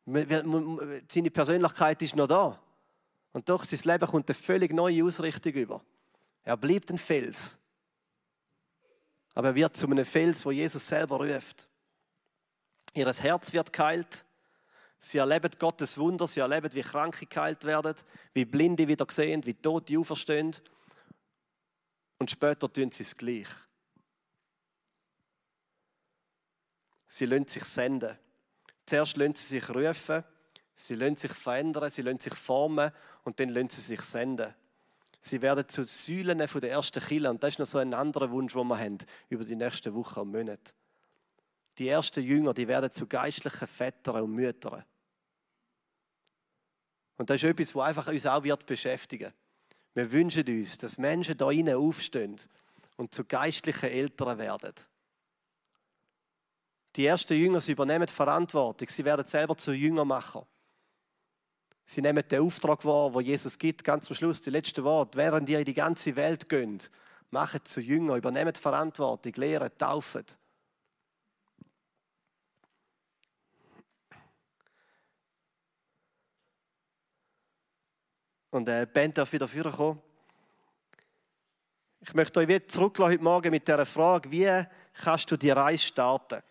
Seine 0.06 1.32
Persönlichkeit 1.32 2.02
ist 2.02 2.16
noch 2.16 2.28
da. 2.28 2.60
Und 3.32 3.48
durch 3.48 3.66
sein 3.66 3.80
Leben 3.92 4.10
kommt 4.10 4.30
eine 4.30 4.36
völlig 4.36 4.74
neue 4.74 5.04
Ausrichtung 5.04 5.54
über. 5.54 5.82
Er 6.44 6.58
bleibt 6.58 6.92
ein 6.92 6.98
Fels. 6.98 7.58
Aber 9.34 9.50
er 9.50 9.56
wird 9.56 9.76
zu 9.76 9.88
einem 9.88 10.06
Fels, 10.06 10.46
wo 10.46 10.52
Jesus 10.52 10.88
selber 10.88 11.18
ruft. 11.18 11.68
Ihr 12.94 13.12
Herz 13.12 13.54
wird 13.54 13.74
geheilt. 13.74 14.26
Sie 15.00 15.18
erleben 15.18 15.52
Gottes 15.58 15.98
Wunder. 15.98 16.28
Sie 16.28 16.42
erleben, 16.42 16.72
wie 16.74 16.82
Kranke 16.82 17.26
geheilt 17.26 17.63
werden, 17.63 17.96
wie 18.34 18.46
Blinde 18.46 18.88
wieder 18.88 19.06
sehen, 19.10 19.46
wie 19.46 19.56
Tote 19.56 19.98
auferstehen. 19.98 20.56
Und 22.20 22.30
später 22.30 22.72
tun 22.72 22.92
sie 22.92 23.04
es 23.04 23.18
gleich. 23.18 23.48
Sie 27.08 27.26
lassen 27.26 27.48
sich 27.48 27.66
senden. 27.66 28.18
Zuerst 28.86 29.17
lassen 29.17 29.36
sie 29.36 29.60
sich 29.60 29.69
rufen, 29.69 30.24
sie 30.76 30.96
lassen 30.96 31.15
sich 31.15 31.34
verändern, 31.34 31.89
sie 31.89 32.02
lassen 32.02 32.19
sich 32.19 32.36
formen 32.36 32.91
und 33.24 33.39
dann 33.39 33.50
lassen 33.50 33.69
sie 33.69 33.82
sich 33.82 34.02
senden. 34.02 34.54
Sie 35.19 35.41
werden 35.41 35.67
zu 35.69 35.84
Säulen 35.84 36.38
der 36.38 36.72
ersten 36.72 37.02
Kille 37.02 37.30
und 37.30 37.41
das 37.41 37.54
ist 37.54 37.60
noch 37.60 37.65
so 37.65 37.78
ein 37.78 37.93
anderer 37.93 38.30
Wunsch, 38.30 38.54
den 38.54 38.67
wir 38.67 38.78
haben 38.78 38.98
über 39.30 39.46
die 39.46 39.56
nächsten 39.56 39.93
Wochen 39.93 40.19
und 40.19 40.32
Monate. 40.32 40.74
Die 41.78 41.88
ersten 41.88 42.22
Jünger, 42.22 42.54
die 42.54 42.67
werden 42.67 42.91
zu 42.91 43.08
geistlichen 43.08 43.67
Vätern 43.67 44.24
und 44.24 44.32
Müttern. 44.32 44.84
Und 47.17 47.30
das 47.30 47.41
ist 47.41 47.50
etwas, 47.50 47.74
was 47.74 47.88
einfach 47.88 48.08
uns 48.08 48.26
auch 48.26 48.43
wird 48.43 48.65
beschäftigen. 48.65 49.34
Wir 49.93 50.12
wünschen 50.12 50.46
uns, 50.48 50.78
dass 50.78 50.98
Menschen 50.98 51.38
da 51.38 51.50
innen 51.52 51.76
aufstehen 51.76 52.36
und 52.98 53.13
zu 53.13 53.24
geistlichen 53.24 53.89
Eltern 53.89 54.38
werden. 54.38 54.74
Die 56.95 57.06
ersten 57.06 57.34
Jünger 57.34 57.60
sie 57.60 57.71
übernehmen 57.71 58.06
die 58.06 58.13
Verantwortung. 58.13 58.88
Sie 58.89 59.03
werden 59.03 59.25
selber 59.25 59.58
zu 59.58 59.73
Jüngermacher. 59.73 60.45
Sie 61.86 62.01
nehmen 62.01 62.23
den 62.27 62.41
Auftrag 62.41 62.86
wahr, 62.86 63.13
wo 63.13 63.19
Jesus 63.19 63.58
gibt, 63.58 63.84
ganz 63.84 64.06
zum 64.06 64.15
Schluss, 64.15 64.41
die 64.41 64.51
letzten 64.51 64.84
Worte. 64.84 65.17
Während 65.17 65.49
ihr 65.49 65.60
in 65.60 65.65
die 65.65 65.73
ganze 65.73 66.15
Welt 66.15 66.47
geht, 66.47 66.89
macht 67.29 67.67
zu 67.67 67.82
Jünger, 67.82 68.15
übernehmt 68.15 68.58
Verantwortung, 68.58 69.34
lehren, 69.36 69.71
taufen. 69.77 70.25
Und 78.51 78.69
äh, 78.69 78.86
Band 78.86 79.17
darf 79.17 79.34
wieder 79.34 79.47
vorkommen. 79.47 79.99
Ich 82.01 82.13
möchte 82.13 82.39
euch 82.39 82.47
wieder 82.47 82.67
zurücklassen 82.67 83.13
heute 83.13 83.23
Morgen 83.23 83.49
mit 83.49 83.67
der 83.67 83.84
Frage, 83.86 84.29
wie 84.29 84.65
kannst 84.93 85.32
du 85.32 85.38
die 85.38 85.49
Reise 85.49 85.88
starten? 85.88 86.43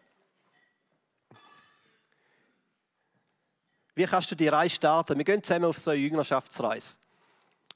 Wie 3.95 4.05
kannst 4.05 4.31
du 4.31 4.35
die 4.35 4.49
Reise 4.49 4.75
starten? 4.75 5.19
Wir 5.19 5.25
gehen 5.25 5.43
zusammen 5.43 5.67
auf 5.67 5.79
so 5.79 5.91
eine 5.91 6.01
Jüngerschaftsreise. 6.01 6.97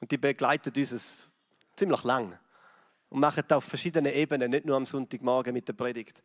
Und 0.00 0.10
die 0.10 0.16
begleitet 0.16 0.76
uns 0.76 1.30
ziemlich 1.74 2.04
lang. 2.04 2.38
Und 3.10 3.20
machen 3.20 3.44
das 3.46 3.58
auf 3.58 3.64
verschiedenen 3.64 4.12
Ebenen, 4.12 4.50
nicht 4.50 4.64
nur 4.64 4.76
am 4.76 4.86
Sonntagmorgen 4.86 5.52
mit 5.52 5.68
der 5.68 5.74
Predigt. 5.74 6.22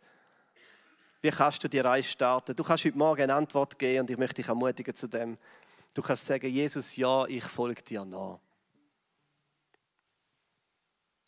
Wie 1.22 1.30
kannst 1.30 1.64
du 1.64 1.68
die 1.68 1.80
Reise 1.80 2.10
starten? 2.10 2.56
Du 2.56 2.64
kannst 2.64 2.86
heute 2.86 2.98
Morgen 2.98 3.22
eine 3.22 3.36
Antwort 3.36 3.78
geben 3.78 4.02
und 4.02 4.10
ich 4.10 4.18
möchte 4.18 4.36
dich 4.36 4.48
ermutigen 4.48 4.96
zu 4.96 5.08
dem. 5.08 5.38
Du 5.94 6.02
kannst 6.02 6.26
sagen, 6.26 6.48
Jesus, 6.48 6.96
ja, 6.96 7.26
ich 7.28 7.44
folge 7.44 7.84
dir 7.84 8.06
nach. 8.06 8.40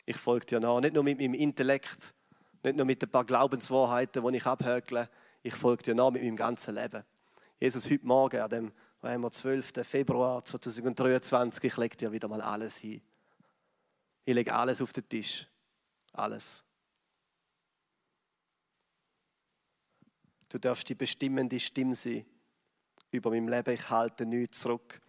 Ich 0.06 0.16
folge 0.16 0.46
dir 0.46 0.60
nach. 0.60 0.80
Nicht 0.80 0.94
nur 0.94 1.04
mit 1.04 1.18
meinem 1.18 1.34
Intellekt, 1.34 2.14
nicht 2.62 2.76
nur 2.76 2.86
mit 2.86 3.02
ein 3.02 3.10
paar 3.10 3.24
Glaubenswahrheiten, 3.24 4.26
die 4.26 4.36
ich 4.36 4.46
abhökle. 4.46 5.08
Ich 5.42 5.54
folge 5.54 5.84
dir 5.84 5.94
nach 5.94 6.10
mit 6.10 6.22
meinem 6.22 6.36
ganzen 6.36 6.74
Leben. 6.74 7.04
Jesus, 7.64 7.88
heute 7.90 8.06
Morgen, 8.06 8.40
an 8.42 8.50
dem 8.50 8.72
wir 9.00 9.30
12. 9.30 9.72
Februar 9.84 10.44
2023, 10.44 11.64
ich 11.64 11.76
lege 11.78 11.96
dir 11.96 12.12
wieder 12.12 12.28
mal 12.28 12.42
alles 12.42 12.76
hin. 12.76 13.00
Ich 14.26 14.34
lege 14.34 14.54
alles 14.54 14.82
auf 14.82 14.92
den 14.92 15.08
Tisch. 15.08 15.48
Alles. 16.12 16.62
Du 20.50 20.58
darfst 20.58 20.86
die 20.90 20.94
bestimmende 20.94 21.58
Stimme 21.58 21.94
sein 21.94 22.26
über 23.10 23.30
mein 23.30 23.48
Leben. 23.48 23.72
Ich 23.72 23.88
halte 23.88 24.26
nichts 24.26 24.60
zurück. 24.60 25.00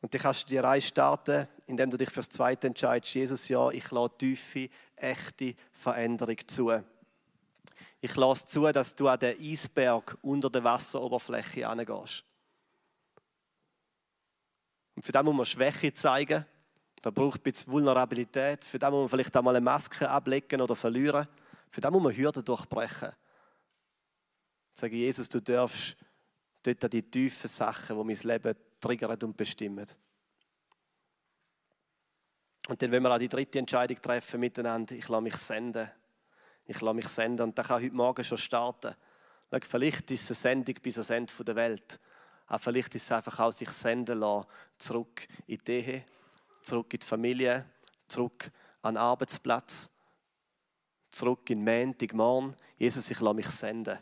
Und 0.00 0.14
dann 0.14 0.20
kannst 0.20 0.44
du 0.44 0.46
die 0.46 0.58
Reise 0.58 0.86
starten, 0.86 1.48
indem 1.66 1.90
du 1.90 1.96
dich 1.96 2.10
fürs 2.10 2.28
Zweite 2.28 2.68
entscheidest. 2.68 3.16
Jesus, 3.16 3.48
ja, 3.48 3.68
ich 3.70 3.90
lade 3.90 4.16
tiefe, 4.16 4.68
echte 4.94 5.56
Veränderung 5.72 6.38
zu. 6.46 6.84
Ich 8.04 8.16
lasse 8.16 8.44
zu, 8.44 8.70
dass 8.70 8.94
du 8.94 9.08
an 9.08 9.18
den 9.18 9.40
Eisberg 9.40 10.18
unter 10.20 10.50
der 10.50 10.62
Wasseroberfläche 10.62 11.66
angehst. 11.66 12.22
Und 14.94 15.06
für 15.06 15.10
das 15.10 15.24
muss 15.24 15.34
man 15.34 15.46
Schwäche 15.46 15.94
zeigen. 15.94 16.44
Da 17.00 17.08
braucht 17.08 17.40
ein 17.40 17.42
bisschen 17.44 17.72
Vulnerabilität. 17.72 18.62
Für 18.62 18.78
das 18.78 18.90
muss 18.90 19.00
man 19.00 19.08
vielleicht 19.08 19.34
einmal 19.34 19.56
eine 19.56 19.64
Maske 19.64 20.06
ablegen 20.06 20.60
oder 20.60 20.76
verlieren. 20.76 21.26
Für 21.70 21.80
das 21.80 21.90
muss 21.90 22.02
man 22.02 22.14
Hürden 22.14 22.44
durchbrechen. 22.44 23.12
Ich 24.74 24.80
sage, 24.80 24.96
Jesus, 24.96 25.26
du 25.30 25.40
darfst 25.40 25.96
dort 26.62 26.84
an 26.84 26.90
die 26.90 27.10
tiefen 27.10 27.48
Sachen, 27.48 27.96
die 27.96 28.04
mein 28.04 28.18
Leben 28.22 28.54
triggern 28.82 29.18
und 29.22 29.34
bestimmen. 29.34 29.88
Und 32.68 32.82
dann, 32.82 32.90
wenn 32.90 33.02
wir 33.02 33.14
auch 33.14 33.18
die 33.18 33.28
dritte 33.30 33.60
Entscheidung 33.60 33.96
treffen 34.02 34.40
miteinander, 34.40 34.94
ich 34.94 35.08
lasse 35.08 35.22
mich 35.22 35.36
senden 35.36 35.90
ich 36.66 36.80
lasse 36.80 36.94
mich 36.94 37.08
senden. 37.08 37.48
Und 37.48 37.58
das 37.58 37.66
kann 37.68 37.82
heute 37.82 37.94
Morgen 37.94 38.24
schon 38.24 38.38
starten. 38.38 38.94
Vielleicht 39.62 40.10
ist 40.10 40.30
es 40.30 40.44
eine 40.44 40.56
Sendung 40.56 40.74
bis 40.82 40.96
ans 40.96 41.10
Ende 41.10 41.44
der 41.44 41.56
Welt. 41.56 42.00
Aber 42.46 42.58
vielleicht 42.58 42.94
ist 42.94 43.04
es 43.04 43.12
einfach 43.12 43.38
auch 43.40 43.52
sich 43.52 43.70
senden 43.70 44.18
lassen, 44.18 44.46
zurück 44.78 45.26
in 45.46 45.58
die 45.66 45.72
Ehe, 45.72 46.04
zurück 46.60 46.92
in 46.92 47.00
die 47.00 47.06
Familie, 47.06 47.64
zurück 48.06 48.50
an 48.82 48.94
den 48.94 49.02
Arbeitsplatz, 49.02 49.90
zurück 51.10 51.48
in 51.50 51.64
Montag, 51.64 52.12
morgen. 52.12 52.56
Jesus, 52.76 53.10
ich 53.10 53.20
lasse 53.20 53.34
mich 53.34 53.48
senden. 53.48 53.98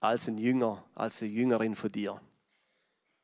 Als 0.00 0.28
ein 0.28 0.38
Jünger, 0.38 0.84
als 0.94 1.22
eine 1.22 1.30
Jüngerin 1.32 1.76
von 1.76 1.92
dir. 1.92 2.20